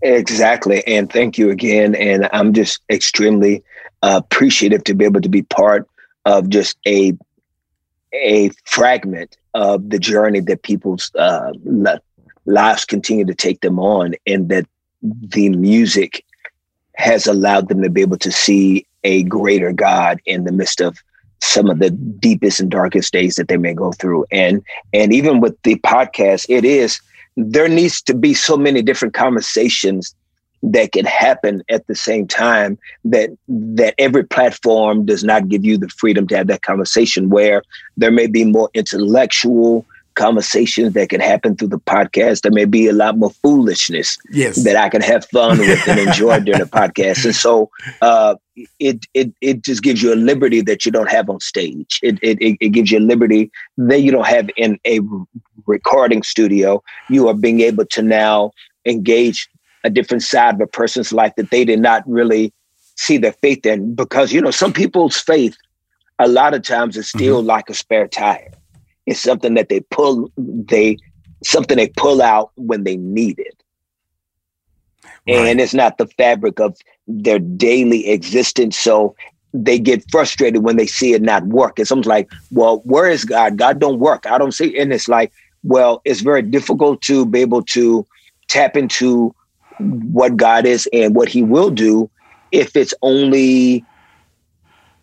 Exactly. 0.01 0.85
And 0.85 1.11
thank 1.11 1.37
you 1.37 1.49
again. 1.49 1.95
And 1.95 2.29
I'm 2.33 2.53
just 2.53 2.81
extremely 2.89 3.63
uh, 4.03 4.21
appreciative 4.23 4.83
to 4.83 4.93
be 4.93 5.05
able 5.05 5.21
to 5.21 5.29
be 5.29 5.41
part 5.41 5.87
of 6.27 6.49
just 6.49 6.77
a 6.85 7.13
a 8.13 8.49
fragment 8.65 9.37
of 9.53 9.89
the 9.89 9.99
journey 9.99 10.39
that 10.41 10.61
people's 10.63 11.11
uh, 11.15 11.51
lives 12.45 12.85
continue 12.85 13.25
to 13.25 13.33
take 13.33 13.61
them 13.61 13.79
on, 13.79 14.13
and 14.27 14.49
that 14.49 14.67
the 15.01 15.49
music 15.49 16.23
has 16.95 17.27
allowed 17.27 17.69
them 17.69 17.81
to 17.81 17.89
be 17.89 18.01
able 18.01 18.17
to 18.17 18.31
see 18.31 18.85
a 19.03 19.23
greater 19.23 19.71
God 19.71 20.19
in 20.25 20.43
the 20.43 20.51
midst 20.51 20.81
of 20.81 20.97
some 21.41 21.69
of 21.69 21.79
the 21.79 21.91
deepest 21.91 22.59
and 22.59 22.71
darkest 22.71 23.13
days 23.13 23.35
that 23.35 23.47
they 23.47 23.57
may 23.57 23.73
go 23.73 23.91
through. 23.93 24.25
And 24.31 24.61
and 24.93 25.13
even 25.13 25.39
with 25.39 25.55
the 25.63 25.75
podcast, 25.75 26.45
it 26.49 26.65
is 26.65 26.99
there 27.37 27.69
needs 27.69 28.01
to 28.01 28.13
be 28.13 28.33
so 28.33 28.57
many 28.57 28.81
different 28.81 29.13
conversations 29.13 30.13
that 30.63 30.91
can 30.91 31.05
happen 31.05 31.63
at 31.69 31.85
the 31.87 31.95
same 31.95 32.27
time 32.27 32.77
that 33.05 33.29
that 33.47 33.93
every 33.97 34.23
platform 34.23 35.05
does 35.05 35.23
not 35.23 35.47
give 35.47 35.63
you 35.63 35.77
the 35.77 35.89
freedom 35.89 36.27
to 36.27 36.37
have 36.37 36.47
that 36.47 36.61
conversation 36.61 37.29
where 37.29 37.61
there 37.95 38.11
may 38.11 38.27
be 38.27 38.43
more 38.43 38.69
intellectual 38.73 39.85
conversations 40.17 40.93
that 40.93 41.09
can 41.09 41.21
happen 41.21 41.55
through 41.55 41.67
the 41.67 41.79
podcast. 41.79 42.41
There 42.41 42.51
may 42.51 42.65
be 42.65 42.87
a 42.87 42.93
lot 42.93 43.19
more 43.19 43.29
foolishness 43.29 44.17
yes. 44.31 44.63
that 44.63 44.75
i 44.75 44.89
can 44.89 45.01
have 45.01 45.25
fun 45.25 45.59
with 45.59 45.87
and 45.87 45.99
enjoy 46.07 46.39
during 46.39 46.59
the 46.59 46.65
podcast. 46.65 47.23
And 47.23 47.35
so 47.35 47.69
uh, 48.01 48.35
it, 48.79 49.05
it 49.13 49.31
it 49.41 49.63
just 49.63 49.83
gives 49.83 50.01
you 50.01 50.13
a 50.13 50.15
liberty 50.15 50.61
that 50.61 50.85
you 50.85 50.91
don't 50.91 51.09
have 51.09 51.29
on 51.29 51.39
stage. 51.39 51.99
It, 52.01 52.17
it 52.21 52.57
it 52.59 52.69
gives 52.69 52.91
you 52.91 52.97
a 52.97 53.07
liberty 53.13 53.51
that 53.77 54.01
you 54.01 54.11
don't 54.11 54.27
have 54.27 54.49
in 54.57 54.79
a 54.85 54.99
recording 55.67 56.23
studio. 56.23 56.81
You 57.09 57.27
are 57.27 57.35
being 57.35 57.61
able 57.61 57.85
to 57.85 58.01
now 58.01 58.51
engage 58.85 59.47
a 59.83 59.89
different 59.89 60.23
side 60.23 60.55
of 60.55 60.61
a 60.61 60.67
person's 60.67 61.13
life 61.13 61.33
that 61.37 61.51
they 61.51 61.65
did 61.65 61.79
not 61.79 62.03
really 62.07 62.53
see 62.95 63.17
their 63.17 63.33
faith 63.33 63.65
in. 63.65 63.95
Because, 63.95 64.33
you 64.33 64.41
know, 64.41 64.51
some 64.51 64.73
people's 64.73 65.17
faith, 65.17 65.55
a 66.19 66.27
lot 66.27 66.53
of 66.53 66.63
times, 66.63 66.97
is 66.97 67.09
still 67.09 67.39
mm-hmm. 67.39 67.47
like 67.47 67.69
a 67.69 67.73
spare 67.73 68.07
tire. 68.07 68.51
It's 69.05 69.21
something 69.21 69.53
that 69.53 69.69
they 69.69 69.81
pull, 69.81 70.31
they, 70.37 70.97
something 71.43 71.77
they 71.77 71.89
pull 71.89 72.21
out 72.21 72.51
when 72.55 72.83
they 72.83 72.97
need 72.97 73.39
it. 73.39 73.63
Right. 75.27 75.47
And 75.47 75.61
it's 75.61 75.73
not 75.73 75.97
the 75.97 76.07
fabric 76.07 76.59
of 76.59 76.77
their 77.07 77.39
daily 77.39 78.09
existence. 78.09 78.77
So 78.77 79.15
they 79.53 79.79
get 79.79 80.03
frustrated 80.11 80.63
when 80.63 80.75
they 80.75 80.87
see 80.87 81.13
it 81.13 81.21
not 81.21 81.45
work. 81.45 81.79
It's 81.79 81.91
almost 81.91 82.07
like, 82.07 82.29
well, 82.51 82.79
where 82.79 83.09
is 83.09 83.25
God? 83.25 83.57
God 83.57 83.79
don't 83.79 83.99
work. 83.99 84.25
I 84.25 84.37
don't 84.37 84.53
see. 84.53 84.77
And 84.77 84.91
it's 84.91 85.07
like, 85.07 85.31
well, 85.63 86.01
it's 86.05 86.21
very 86.21 86.41
difficult 86.41 87.01
to 87.03 87.25
be 87.25 87.39
able 87.41 87.63
to 87.63 88.05
tap 88.47 88.77
into 88.77 89.33
what 89.77 90.37
God 90.37 90.65
is 90.65 90.87
and 90.93 91.15
what 91.15 91.29
He 91.29 91.43
will 91.43 91.69
do 91.69 92.09
if 92.51 92.75
it's 92.75 92.93
only 93.01 93.85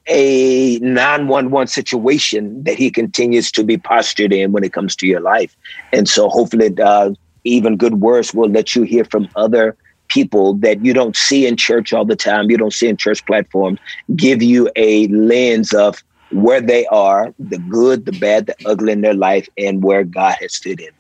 a 0.07 0.79
911 0.81 1.67
situation 1.69 2.63
that 2.65 2.77
He 2.77 2.91
continues 2.91 3.51
to 3.53 3.65
be 3.65 3.79
postured 3.79 4.33
in 4.33 4.53
when 4.53 4.65
it 4.65 4.73
comes 4.73 4.95
to 4.97 5.07
your 5.07 5.21
life. 5.21 5.57
And 5.93 6.09
so 6.09 6.29
hopefully, 6.29 6.71
uh, 6.83 7.11
even 7.45 7.77
good 7.77 7.95
words 7.95 8.35
will 8.35 8.51
let 8.51 8.75
you 8.75 8.83
hear 8.83 9.05
from 9.05 9.29
other 9.37 9.77
people 10.09 10.55
that 10.55 10.85
you 10.85 10.93
don't 10.93 11.17
see 11.17 11.47
in 11.47 11.57
church 11.57 11.93
all 11.93 12.05
the 12.05 12.17
time, 12.17 12.51
you 12.51 12.57
don't 12.57 12.73
see 12.73 12.89
in 12.89 12.97
church 12.97 13.25
platforms, 13.27 13.81
give 14.15 14.43
you 14.43 14.71
a 14.77 15.09
lens 15.09 15.73
of 15.73 16.03
where 16.29 16.61
they 16.61 16.87
are, 16.87 17.33
the 17.39 17.59
good, 17.59 18.07
the 18.07 18.13
bad, 18.13 18.47
the 18.47 18.57
ugly 18.65 18.93
in 18.93 19.01
their 19.01 19.15
life, 19.15 19.49
and 19.57 19.83
where 19.83 20.05
God 20.05 20.37
has 20.41 20.57
fit 20.57 20.81
in. 20.81 20.91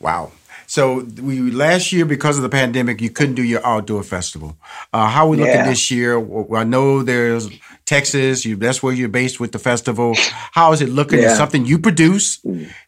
Wow. 0.00 0.32
So 0.66 1.06
we 1.22 1.40
last 1.50 1.92
year 1.92 2.04
because 2.04 2.36
of 2.36 2.42
the 2.42 2.48
pandemic, 2.48 3.00
you 3.00 3.10
couldn't 3.10 3.36
do 3.36 3.42
your 3.42 3.64
outdoor 3.64 4.02
festival. 4.02 4.56
Uh, 4.92 5.06
how 5.06 5.26
are 5.26 5.30
we 5.30 5.36
looking 5.36 5.54
yeah. 5.54 5.68
this 5.68 5.90
year? 5.90 6.18
I 6.54 6.64
know 6.64 7.02
there's 7.02 7.48
Texas. 7.84 8.44
You, 8.44 8.56
that's 8.56 8.82
where 8.82 8.92
you're 8.92 9.08
based 9.08 9.38
with 9.38 9.52
the 9.52 9.58
festival. 9.58 10.14
How 10.52 10.72
is 10.72 10.80
it 10.82 10.88
looking? 10.88 11.20
Yeah. 11.20 11.30
Is 11.30 11.36
something 11.36 11.64
you 11.64 11.78
produce 11.78 12.40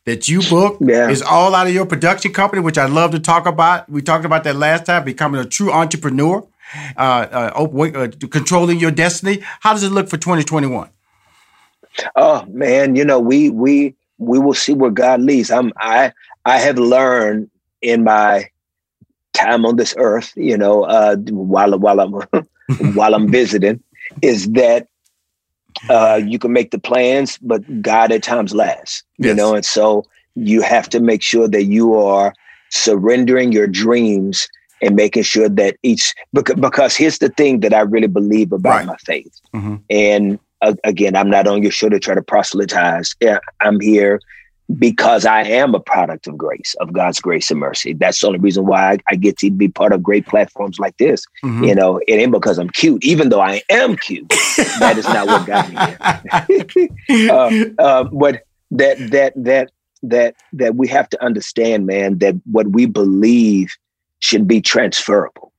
that 0.05 0.29
you 0.29 0.43
book? 0.43 0.79
Yeah. 0.81 1.09
Is 1.09 1.23
all 1.23 1.55
out 1.55 1.69
of 1.69 1.73
your 1.73 1.87
production 1.87 2.33
company, 2.33 2.62
which 2.62 2.79
I 2.79 2.87
love 2.87 3.12
to 3.12 3.21
talk 3.21 3.47
about. 3.47 3.88
We 3.88 4.03
talked 4.03 4.25
about 4.25 4.45
that 4.45 4.57
last 4.57 4.87
time. 4.87 5.05
Becoming 5.05 5.41
a 5.41 5.45
true 5.45 5.73
entrepreneur, 5.73 6.47
uh, 6.97 7.01
uh, 7.01 7.69
uh 7.69 8.09
controlling 8.29 8.81
your 8.81 8.91
destiny. 8.91 9.41
How 9.61 9.73
does 9.73 9.85
it 9.85 9.91
look 9.91 10.09
for 10.09 10.17
2021? 10.17 10.91
Oh 12.17 12.45
man, 12.47 12.97
you 12.97 13.05
know 13.05 13.21
we 13.21 13.51
we 13.51 13.95
we 14.19 14.38
will 14.38 14.55
see 14.55 14.75
where 14.75 14.91
God 14.91 15.21
leads. 15.21 15.51
I'm 15.51 15.73
I 15.77 16.12
I 16.45 16.59
have 16.59 16.79
learned 16.79 17.51
in 17.83 18.05
my 18.05 18.49
time 19.38 19.64
on 19.64 19.77
this 19.77 19.95
earth, 19.99 20.33
you 20.37 20.57
know, 20.57 20.85
uh, 20.85 21.17
while 21.31 21.79
while 21.79 22.01
I'm 22.01 22.12
while 22.95 23.14
I'm 23.14 23.31
visiting, 23.31 23.83
is 24.23 24.51
that 24.53 24.88
uh, 25.88 26.21
you 26.25 26.38
can 26.38 26.53
make 26.53 26.71
the 26.71 26.79
plans, 26.79 27.38
but 27.38 27.83
God 27.83 28.12
at 28.12 28.23
times 28.23 28.55
lasts, 28.55 29.03
yes. 29.19 29.29
you 29.29 29.35
know, 29.35 29.55
and 29.55 29.64
so 29.64 30.05
you 30.35 30.62
have 30.62 30.88
to 30.91 31.01
make 31.01 31.23
sure 31.23 31.49
that 31.49 31.64
you 31.64 31.95
are 31.95 32.35
surrendering 32.71 33.53
your 33.53 33.67
dreams 33.67 34.49
and 34.83 34.95
making 34.95 35.23
sure 35.23 35.49
that 35.49 35.77
each 35.83 36.14
because, 36.33 36.57
because 36.57 36.97
here's 36.97 37.19
the 37.19 37.31
thing 37.31 37.61
that 37.61 37.75
I 37.75 37.81
really 37.81 38.07
believe 38.07 38.53
about 38.53 38.71
right. 38.71 38.87
my 38.87 38.97
faith, 38.97 39.41
mm-hmm. 39.55 39.77
and 39.91 40.38
uh, 40.61 40.75
again, 40.85 41.17
I'm 41.17 41.31
not 41.31 41.47
on 41.47 41.62
your 41.62 41.73
show 41.73 41.88
to 41.88 42.01
try 42.01 42.14
to 42.14 42.23
proselytize. 42.23 43.14
Yeah, 43.21 43.38
I'm 43.61 43.81
here 43.81 44.21
because 44.77 45.25
I 45.25 45.43
am 45.45 45.75
a 45.75 45.81
product 45.81 46.27
of 46.27 46.37
grace, 46.37 46.75
of 46.81 46.93
God's 46.93 47.21
grace 47.21 47.51
and 47.51 47.59
mercy. 47.59 47.95
That's 47.95 48.21
the 48.21 48.27
only 48.27 48.39
reason 48.39 48.67
why 48.67 48.93
I, 48.93 48.99
I 49.11 49.17
get 49.17 49.39
to 49.39 49.51
be 49.51 49.69
part 49.69 49.93
of 49.93 50.03
great 50.03 50.27
platforms 50.27 50.79
like 50.79 50.97
this. 50.99 51.25
Mm-hmm. 51.43 51.65
You 51.65 51.75
know, 51.75 52.01
it 52.07 52.15
ain't 52.15 52.33
because 52.33 52.59
I'm 52.59 52.69
cute, 52.69 53.03
even 53.03 53.31
though 53.31 53.41
I 53.41 53.63
am 53.71 53.97
cute. 53.97 54.29
that 54.79 54.97
is 54.99 55.07
not 55.07 55.27
what 55.27 55.47
got 55.47 55.69
me 55.71 56.89
here. 57.09 57.31
uh, 57.31 57.83
uh, 57.83 58.05
but 58.05 58.43
that 58.71 58.99
that 59.11 59.33
that 59.37 59.71
that 60.03 60.35
that 60.53 60.75
we 60.75 60.87
have 60.89 61.09
to 61.11 61.25
understand, 61.25 61.87
man, 61.87 62.19
that 62.19 62.35
what 62.45 62.69
we 62.69 62.85
believe 62.85 63.75
should 64.21 64.47
be 64.47 64.61
transferable. 64.61 65.53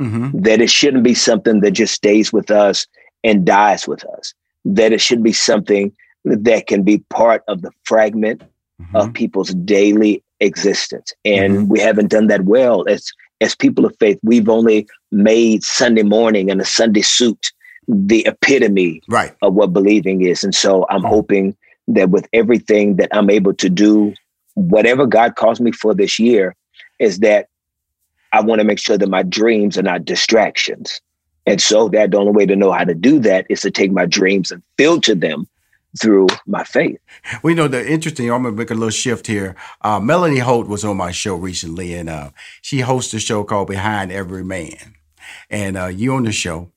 Mm-hmm. 0.00 0.42
That 0.42 0.60
it 0.60 0.70
shouldn't 0.70 1.02
be 1.02 1.14
something 1.14 1.60
that 1.60 1.72
just 1.72 1.94
stays 1.94 2.32
with 2.32 2.50
us 2.50 2.86
and 3.24 3.44
dies 3.44 3.88
with 3.88 4.04
us. 4.04 4.34
That 4.64 4.92
it 4.92 5.00
should 5.00 5.22
be 5.22 5.32
something 5.32 5.92
that 6.26 6.66
can 6.66 6.82
be 6.82 6.98
part 7.10 7.42
of 7.48 7.62
the 7.62 7.70
fragment 7.84 8.42
mm-hmm. 8.80 8.96
of 8.96 9.12
people's 9.14 9.54
daily 9.54 10.22
existence. 10.40 11.14
And 11.24 11.54
mm-hmm. 11.54 11.68
we 11.68 11.80
haven't 11.80 12.10
done 12.10 12.26
that 12.26 12.44
well 12.44 12.86
as 12.88 13.10
as 13.40 13.54
people 13.54 13.84
of 13.84 13.94
faith. 14.00 14.18
We've 14.22 14.48
only 14.48 14.88
made 15.12 15.62
Sunday 15.62 16.02
morning 16.02 16.50
and 16.50 16.60
a 16.60 16.64
Sunday 16.64 17.02
suit 17.02 17.52
the 17.86 18.26
epitome 18.26 19.02
right. 19.08 19.34
of 19.42 19.54
what 19.54 19.72
believing 19.72 20.22
is. 20.22 20.42
And 20.42 20.54
so 20.54 20.86
I'm 20.90 21.00
mm-hmm. 21.00 21.08
hoping 21.08 21.56
that 21.88 22.10
with 22.10 22.26
everything 22.32 22.96
that 22.96 23.10
I'm 23.12 23.30
able 23.30 23.54
to 23.54 23.68
do, 23.68 24.14
whatever 24.54 25.06
God 25.06 25.36
calls 25.36 25.60
me 25.60 25.70
for 25.70 25.94
this 25.94 26.18
year, 26.18 26.56
is 26.98 27.20
that 27.20 27.46
I 28.32 28.40
want 28.40 28.60
to 28.60 28.64
make 28.64 28.78
sure 28.78 28.98
that 28.98 29.08
my 29.08 29.22
dreams 29.22 29.78
are 29.78 29.82
not 29.82 30.04
distractions. 30.04 31.00
And 31.46 31.60
so 31.60 31.88
that 31.90 32.10
the 32.10 32.16
only 32.16 32.32
way 32.32 32.46
to 32.46 32.56
know 32.56 32.72
how 32.72 32.84
to 32.84 32.94
do 32.94 33.20
that 33.20 33.46
is 33.48 33.60
to 33.60 33.70
take 33.70 33.92
my 33.92 34.06
dreams 34.06 34.50
and 34.50 34.62
filter 34.76 35.14
them 35.14 35.46
through 36.00 36.26
my 36.46 36.64
faith. 36.64 36.98
We 37.42 37.54
know 37.54 37.68
the 37.68 37.86
interesting. 37.86 38.30
I'm 38.30 38.42
gonna 38.42 38.56
make 38.56 38.70
a 38.70 38.74
little 38.74 38.90
shift 38.90 39.26
here. 39.26 39.56
Uh, 39.82 40.00
Melanie 40.00 40.38
Holt 40.38 40.68
was 40.68 40.84
on 40.84 40.96
my 40.96 41.10
show 41.10 41.34
recently, 41.34 41.94
and 41.94 42.08
uh, 42.08 42.30
she 42.62 42.80
hosts 42.80 43.14
a 43.14 43.20
show 43.20 43.44
called 43.44 43.68
Behind 43.68 44.12
Every 44.12 44.44
Man. 44.44 44.94
And 45.50 45.76
uh, 45.76 45.86
you 45.86 46.14
on 46.14 46.24
the 46.24 46.32
show, 46.32 46.70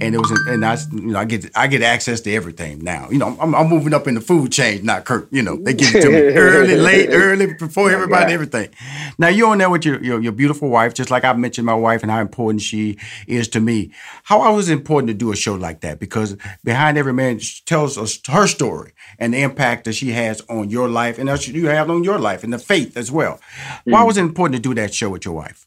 and 0.00 0.14
it 0.14 0.18
was 0.18 0.30
and 0.48 0.64
I 0.64 0.76
you 0.92 1.12
know 1.12 1.18
I 1.18 1.24
get 1.24 1.50
I 1.56 1.66
get 1.66 1.82
access 1.82 2.20
to 2.22 2.32
everything 2.32 2.82
now. 2.82 3.08
You 3.10 3.18
know 3.18 3.36
I'm, 3.40 3.54
I'm 3.54 3.68
moving 3.68 3.94
up 3.94 4.08
in 4.08 4.14
the 4.14 4.20
food 4.20 4.52
chain, 4.52 4.84
not 4.84 5.04
Kirk. 5.04 5.28
You 5.30 5.42
know 5.42 5.56
they 5.56 5.74
give 5.74 5.94
it 5.94 6.02
to 6.02 6.10
me 6.10 6.16
early, 6.36 6.76
late, 6.76 7.08
early 7.10 7.54
before 7.54 7.90
everybody, 7.90 8.32
everything. 8.32 8.70
Now 9.18 9.28
you're 9.28 9.50
on 9.50 9.58
there 9.58 9.70
with 9.70 9.84
your, 9.84 10.02
your, 10.02 10.20
your 10.20 10.32
beautiful 10.32 10.68
wife, 10.68 10.94
just 10.94 11.10
like 11.10 11.24
I 11.24 11.32
mentioned 11.32 11.66
my 11.66 11.74
wife 11.74 12.02
and 12.02 12.10
how 12.10 12.20
important 12.20 12.62
she 12.62 12.98
is 13.26 13.48
to 13.48 13.60
me. 13.60 13.92
How 14.24 14.40
I 14.40 14.50
was 14.50 14.68
important 14.68 15.08
to 15.08 15.14
do 15.14 15.32
a 15.32 15.36
show 15.36 15.54
like 15.54 15.80
that 15.80 15.98
because 16.00 16.36
behind 16.64 16.98
every 16.98 17.12
man 17.12 17.40
tells 17.66 17.96
us 17.96 18.20
her 18.28 18.46
story 18.46 18.92
and 19.18 19.34
the 19.34 19.42
impact 19.42 19.84
that 19.84 19.94
she 19.94 20.10
has 20.10 20.40
on 20.48 20.70
your 20.70 20.88
life 20.88 21.18
and 21.18 21.28
that 21.28 21.46
you 21.46 21.66
have 21.68 21.90
on 21.90 22.04
your 22.04 22.18
life 22.18 22.44
and 22.44 22.52
the 22.52 22.58
faith 22.58 22.96
as 22.96 23.10
well. 23.10 23.40
Why 23.84 24.02
mm. 24.02 24.06
was 24.06 24.16
it 24.16 24.22
important 24.22 24.56
to 24.56 24.68
do 24.68 24.74
that 24.74 24.94
show 24.94 25.10
with 25.10 25.24
your 25.24 25.34
wife? 25.34 25.66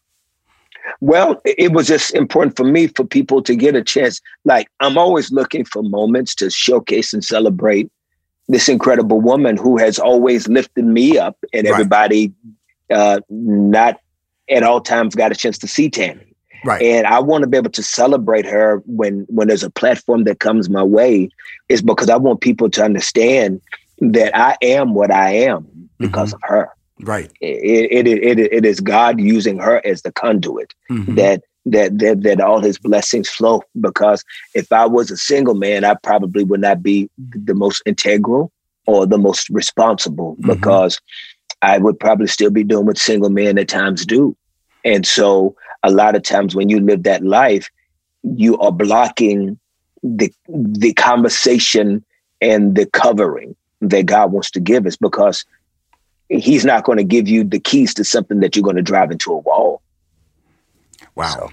Well, 1.02 1.42
it 1.46 1.72
was 1.72 1.88
just 1.88 2.14
important 2.16 2.56
for 2.56 2.64
me 2.64 2.88
for 2.88 3.04
people 3.06 3.42
to 3.44 3.56
get 3.56 3.76
a 3.76 3.84
chance. 3.84 4.22
Like, 4.46 4.70
I'm 4.80 4.98
always 4.98 5.32
looking 5.32 5.66
for 5.66 5.84
moments 5.84 6.34
to 6.36 6.50
showcase 6.50 7.14
and 7.14 7.24
celebrate 7.24 7.92
this 8.48 8.70
incredible 8.70 9.20
woman 9.20 9.58
who 9.58 9.78
has 9.78 10.00
always 10.00 10.48
lifted 10.48 10.86
me 10.86 11.18
up, 11.18 11.38
and 11.54 11.66
right. 11.66 11.74
everybody 11.74 12.32
uh, 12.90 13.20
not 13.30 14.00
at 14.50 14.64
all 14.64 14.80
times 14.80 15.16
got 15.16 15.32
a 15.32 15.36
chance 15.36 15.58
to 15.58 15.68
see 15.68 15.90
Tammy. 15.90 16.24
Right. 16.64 16.82
And 16.82 17.06
I 17.06 17.20
want 17.20 17.44
to 17.44 17.48
be 17.48 17.58
able 17.58 17.72
to 17.72 17.84
celebrate 17.84 18.46
her 18.46 18.82
when 18.86 19.26
when 19.30 19.48
there's 19.48 19.64
a 19.64 19.70
platform 19.70 20.24
that 20.24 20.40
comes 20.40 20.70
my 20.70 20.84
way, 20.84 21.30
is 21.70 21.82
because 21.82 22.10
I 22.10 22.16
want 22.16 22.42
people 22.42 22.70
to 22.72 22.84
understand 22.84 23.62
that 24.00 24.36
I 24.36 24.58
am 24.62 24.94
what 24.94 25.12
I 25.12 25.30
am 25.32 25.90
because 26.00 26.34
mm-hmm. 26.34 26.44
of 26.44 26.50
her. 26.50 26.70
Right. 27.00 27.32
It, 27.42 28.08
it, 28.08 28.40
it, 28.40 28.40
it 28.40 28.66
is 28.66 28.80
God 28.80 29.20
using 29.20 29.60
her 29.60 29.82
as 29.86 30.02
the 30.02 30.12
conduit 30.12 30.74
mm-hmm. 30.90 31.16
that, 31.16 31.44
that, 31.66 32.00
that, 32.00 32.24
that 32.24 32.42
all 32.42 32.62
his 32.62 32.78
blessings 32.80 33.30
flow. 33.30 33.62
Because 33.80 34.24
if 34.56 34.72
I 34.72 34.86
was 34.86 35.12
a 35.12 35.18
single 35.18 35.56
man, 35.56 35.84
I 35.84 35.96
probably 35.96 36.44
would 36.44 36.62
not 36.62 36.82
be 36.82 37.10
the 37.18 37.54
most 37.54 37.84
integral 37.86 38.52
or 38.86 39.06
the 39.06 39.18
most 39.18 39.50
responsible 39.50 40.36
mm-hmm. 40.36 40.54
because 40.54 41.00
I 41.62 41.78
would 41.78 42.00
probably 42.00 42.28
still 42.28 42.52
be 42.52 42.64
doing 42.64 42.86
what 42.86 42.98
single 42.98 43.30
men 43.30 43.58
at 43.58 43.68
times 43.68 44.06
do. 44.06 44.36
And 44.84 45.06
so 45.06 45.56
a 45.84 45.92
lot 45.92 46.16
of 46.16 46.24
times 46.24 46.56
when 46.56 46.70
you 46.70 46.80
live 46.80 47.04
that 47.04 47.24
life, 47.24 47.70
you 48.24 48.58
are 48.58 48.72
blocking 48.72 49.60
the 50.04 50.32
the 50.48 50.94
conversation 50.94 52.04
and 52.42 52.76
the 52.76 52.86
covering 52.86 53.56
that 53.82 54.06
God 54.06 54.32
wants 54.32 54.52
to 54.52 54.60
give 54.60 54.86
us 54.86 54.96
because 54.96 55.46
he's 56.30 56.66
not 56.66 56.84
going 56.84 56.98
to 56.98 57.04
give 57.04 57.28
you 57.28 57.44
the 57.44 57.60
keys 57.60 57.94
to 57.96 58.04
something 58.04 58.40
that 58.40 58.56
you're 58.56 58.64
going 58.64 58.76
to 58.76 58.82
drive 58.82 59.12
into 59.12 59.32
a 59.32 59.38
wall. 59.38 59.82
Wow. 61.16 61.28
So. 61.28 61.50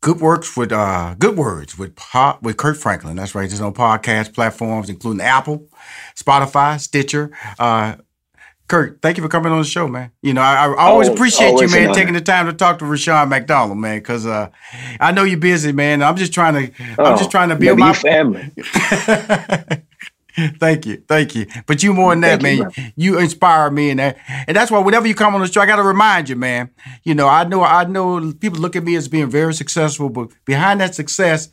Good 0.00 0.20
works 0.20 0.56
with 0.56 0.70
uh, 0.70 1.16
good 1.18 1.36
words 1.36 1.76
with 1.76 1.96
pop, 1.96 2.40
with 2.40 2.56
Kirk 2.56 2.76
Franklin. 2.76 3.16
That's 3.16 3.34
right. 3.34 3.50
It's 3.50 3.60
on 3.60 3.74
podcast 3.74 4.32
platforms, 4.32 4.88
including 4.88 5.20
Apple, 5.20 5.66
Spotify, 6.14 6.78
Stitcher. 6.78 7.36
Uh, 7.58 7.96
Kirk, 8.68 9.00
thank 9.02 9.16
you 9.16 9.22
for 9.24 9.28
coming 9.28 9.50
on 9.50 9.58
the 9.58 9.64
show, 9.66 9.88
man. 9.88 10.12
You 10.22 10.34
know, 10.34 10.42
I, 10.42 10.66
I 10.66 10.84
always 10.84 11.08
oh, 11.08 11.14
appreciate 11.14 11.48
always 11.48 11.74
you, 11.74 11.80
man, 11.80 11.94
taking 11.94 12.14
the 12.14 12.20
time 12.20 12.46
to 12.46 12.52
talk 12.52 12.78
to 12.78 12.84
Rushion 12.84 13.28
McDonald, 13.28 13.78
man, 13.78 13.98
because 13.98 14.24
uh, 14.24 14.50
I 15.00 15.10
know 15.10 15.24
you're 15.24 15.38
busy, 15.38 15.72
man. 15.72 16.02
I'm 16.02 16.16
just 16.16 16.32
trying 16.32 16.54
to, 16.54 16.84
oh, 16.98 17.04
I'm 17.04 17.18
just 17.18 17.30
trying 17.30 17.48
to 17.48 17.56
build 17.56 17.78
my 17.78 17.94
family. 17.94 18.52
thank 20.58 20.86
you, 20.86 21.02
thank 21.08 21.34
you. 21.34 21.46
But 21.66 21.82
you 21.82 21.92
more 21.92 22.12
than 22.12 22.20
that, 22.22 22.42
man. 22.42 22.58
You, 22.58 22.92
you, 22.96 23.18
inspire 23.18 23.70
me, 23.70 23.90
and 23.90 23.98
that, 23.98 24.18
and 24.46 24.56
that's 24.56 24.70
why 24.70 24.78
whenever 24.78 25.06
you 25.06 25.14
come 25.14 25.34
on 25.34 25.40
the 25.40 25.48
show, 25.48 25.60
I 25.60 25.66
got 25.66 25.76
to 25.76 25.82
remind 25.82 26.28
you, 26.28 26.36
man. 26.36 26.70
You 27.02 27.14
know, 27.14 27.28
I 27.28 27.44
know, 27.44 27.62
I 27.62 27.84
know, 27.84 28.32
people 28.32 28.58
look 28.58 28.76
at 28.76 28.84
me 28.84 28.94
as 28.96 29.08
being 29.08 29.30
very 29.30 29.54
successful, 29.54 30.08
but 30.08 30.30
behind 30.44 30.80
that 30.80 30.94
success, 30.94 31.48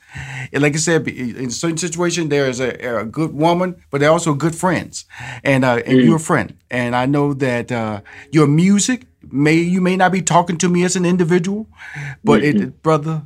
like 0.53 0.73
I 0.73 0.77
said, 0.77 1.07
in 1.07 1.47
a 1.47 1.51
certain 1.51 1.77
situation, 1.77 2.29
there 2.29 2.47
is 2.47 2.59
a, 2.59 2.99
a 2.99 3.05
good 3.05 3.33
woman, 3.33 3.75
but 3.89 4.01
they're 4.01 4.11
also 4.11 4.33
good 4.33 4.55
friends, 4.55 5.05
and 5.43 5.65
uh, 5.65 5.81
and 5.85 5.99
mm. 5.99 6.05
you're 6.05 6.17
a 6.17 6.19
friend, 6.19 6.55
and 6.69 6.95
I 6.95 7.05
know 7.05 7.33
that 7.33 7.71
uh, 7.71 8.01
your 8.31 8.47
music 8.47 9.07
may 9.31 9.55
you 9.55 9.81
may 9.81 9.95
not 9.95 10.11
be 10.11 10.21
talking 10.21 10.57
to 10.59 10.69
me 10.69 10.83
as 10.83 10.95
an 10.95 11.05
individual, 11.05 11.67
but 12.23 12.41
mm-hmm. 12.41 12.63
it, 12.63 12.83
brother, 12.83 13.23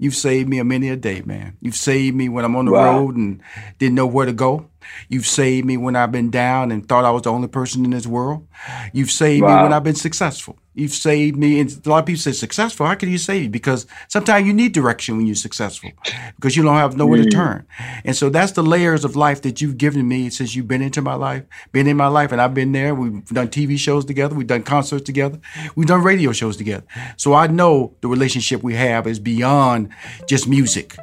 You've 0.00 0.14
saved 0.14 0.48
me 0.48 0.60
a 0.60 0.64
many 0.64 0.88
a 0.88 0.96
day, 0.96 1.22
man. 1.22 1.56
You've 1.60 1.74
saved 1.74 2.16
me 2.16 2.28
when 2.28 2.44
I'm 2.44 2.54
on 2.54 2.66
the 2.66 2.72
wow. 2.72 2.98
road 2.98 3.16
and 3.16 3.42
didn't 3.80 3.96
know 3.96 4.06
where 4.06 4.26
to 4.26 4.32
go. 4.32 4.68
You've 5.08 5.26
saved 5.26 5.66
me 5.66 5.76
when 5.76 5.96
I've 5.96 6.12
been 6.12 6.30
down 6.30 6.70
and 6.70 6.88
thought 6.88 7.04
I 7.04 7.10
was 7.10 7.22
the 7.22 7.32
only 7.32 7.48
person 7.48 7.84
in 7.84 7.90
this 7.90 8.06
world. 8.06 8.46
You've 8.92 9.10
saved 9.10 9.42
wow. 9.42 9.56
me 9.56 9.62
when 9.64 9.72
I've 9.72 9.84
been 9.84 9.94
successful. 9.94 10.58
You've 10.74 10.92
saved 10.92 11.36
me. 11.36 11.58
And 11.58 11.70
a 11.84 11.88
lot 11.88 11.98
of 11.98 12.06
people 12.06 12.20
say 12.20 12.30
successful. 12.30 12.86
How 12.86 12.94
can 12.94 13.10
you 13.10 13.18
save 13.18 13.42
me? 13.42 13.48
Because 13.48 13.86
sometimes 14.06 14.46
you 14.46 14.52
need 14.52 14.72
direction 14.72 15.16
when 15.16 15.26
you're 15.26 15.34
successful 15.34 15.90
because 16.36 16.56
you 16.56 16.62
don't 16.62 16.76
have 16.76 16.96
nowhere 16.96 17.22
to 17.22 17.28
turn. 17.28 17.66
And 18.04 18.14
so 18.14 18.30
that's 18.30 18.52
the 18.52 18.62
layers 18.62 19.04
of 19.04 19.16
life 19.16 19.42
that 19.42 19.60
you've 19.60 19.76
given 19.76 20.06
me 20.06 20.30
since 20.30 20.54
you've 20.54 20.68
been 20.68 20.82
into 20.82 21.02
my 21.02 21.14
life, 21.14 21.42
been 21.72 21.88
in 21.88 21.96
my 21.96 22.06
life, 22.06 22.30
and 22.30 22.40
I've 22.40 22.54
been 22.54 22.70
there. 22.70 22.94
We've 22.94 23.24
done 23.26 23.48
TV 23.48 23.76
shows 23.76 24.04
together. 24.04 24.36
We've 24.36 24.46
done 24.46 24.62
concerts 24.62 25.02
together. 25.04 25.40
We've 25.74 25.88
done 25.88 26.02
radio 26.02 26.30
shows 26.30 26.56
together. 26.56 26.84
So 27.16 27.34
I 27.34 27.48
know 27.48 27.96
the 28.00 28.08
relationship 28.08 28.62
we 28.62 28.74
have 28.74 29.08
is 29.08 29.18
beyond 29.18 29.88
just 30.28 30.46
music 30.46 30.96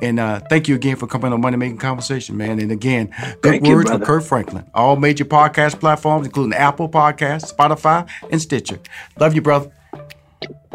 And 0.00 0.20
uh, 0.20 0.40
thank 0.48 0.68
you 0.68 0.74
again 0.74 0.96
for 0.96 1.06
coming 1.06 1.32
on 1.32 1.40
Money 1.40 1.56
Making 1.56 1.78
Conversation, 1.78 2.36
man. 2.36 2.60
And 2.60 2.70
again, 2.70 3.12
good 3.42 3.42
Thank 3.42 3.66
you, 3.66 3.74
words 3.74 3.90
from. 3.90 4.02
Kirk 4.02 4.22
Franklin. 4.22 4.64
All 4.74 4.96
major 4.96 5.24
podcast 5.24 5.80
platforms, 5.80 6.26
including 6.26 6.54
Apple 6.54 6.88
Podcasts, 6.88 7.52
Spotify, 7.52 8.08
and 8.30 8.40
Stitcher. 8.40 8.78
Love 9.18 9.34
you, 9.34 9.42
brother. 9.42 9.72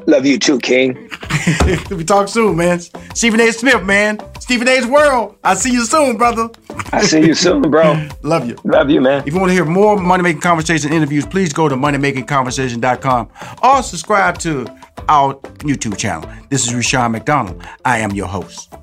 Love 0.06 0.26
you 0.26 0.38
too, 0.38 0.60
King. 0.60 0.96
we 1.90 2.04
talk 2.04 2.28
soon, 2.28 2.58
man. 2.58 2.80
Stephen 3.16 3.40
A. 3.40 3.52
Smith, 3.54 3.84
man. 3.84 4.20
Stephen 4.40 4.68
A's 4.68 4.86
World. 4.86 5.38
I'll 5.44 5.56
see 5.56 5.72
you 5.72 5.86
soon, 5.86 6.18
brother. 6.18 6.50
I 6.92 7.04
see 7.04 7.26
you 7.26 7.34
soon, 7.34 7.62
bro. 7.62 8.08
Love 8.24 8.48
you. 8.48 8.58
Love 8.66 8.90
you, 8.90 9.00
man. 9.00 9.24
If 9.26 9.34
you 9.34 9.40
want 9.40 9.52
to 9.52 9.54
hear 9.54 9.66
more 9.66 9.98
Money 9.98 10.24
Making 10.24 10.42
Conversation 10.42 10.92
interviews, 10.92 11.26
please 11.26 11.54
go 11.54 11.70
to 11.70 11.76
moneymakingconversation.com 11.76 13.30
or 13.64 13.84
subscribe 13.84 14.38
to 14.40 14.68
our 15.08 15.36
YouTube 15.60 15.98
channel. 15.98 16.30
This 16.50 16.68
is 16.68 16.76
Rushion 16.76 17.14
McDonald. 17.14 17.64
I 17.86 18.00
am 18.00 18.12
your 18.12 18.28
host. 18.28 18.74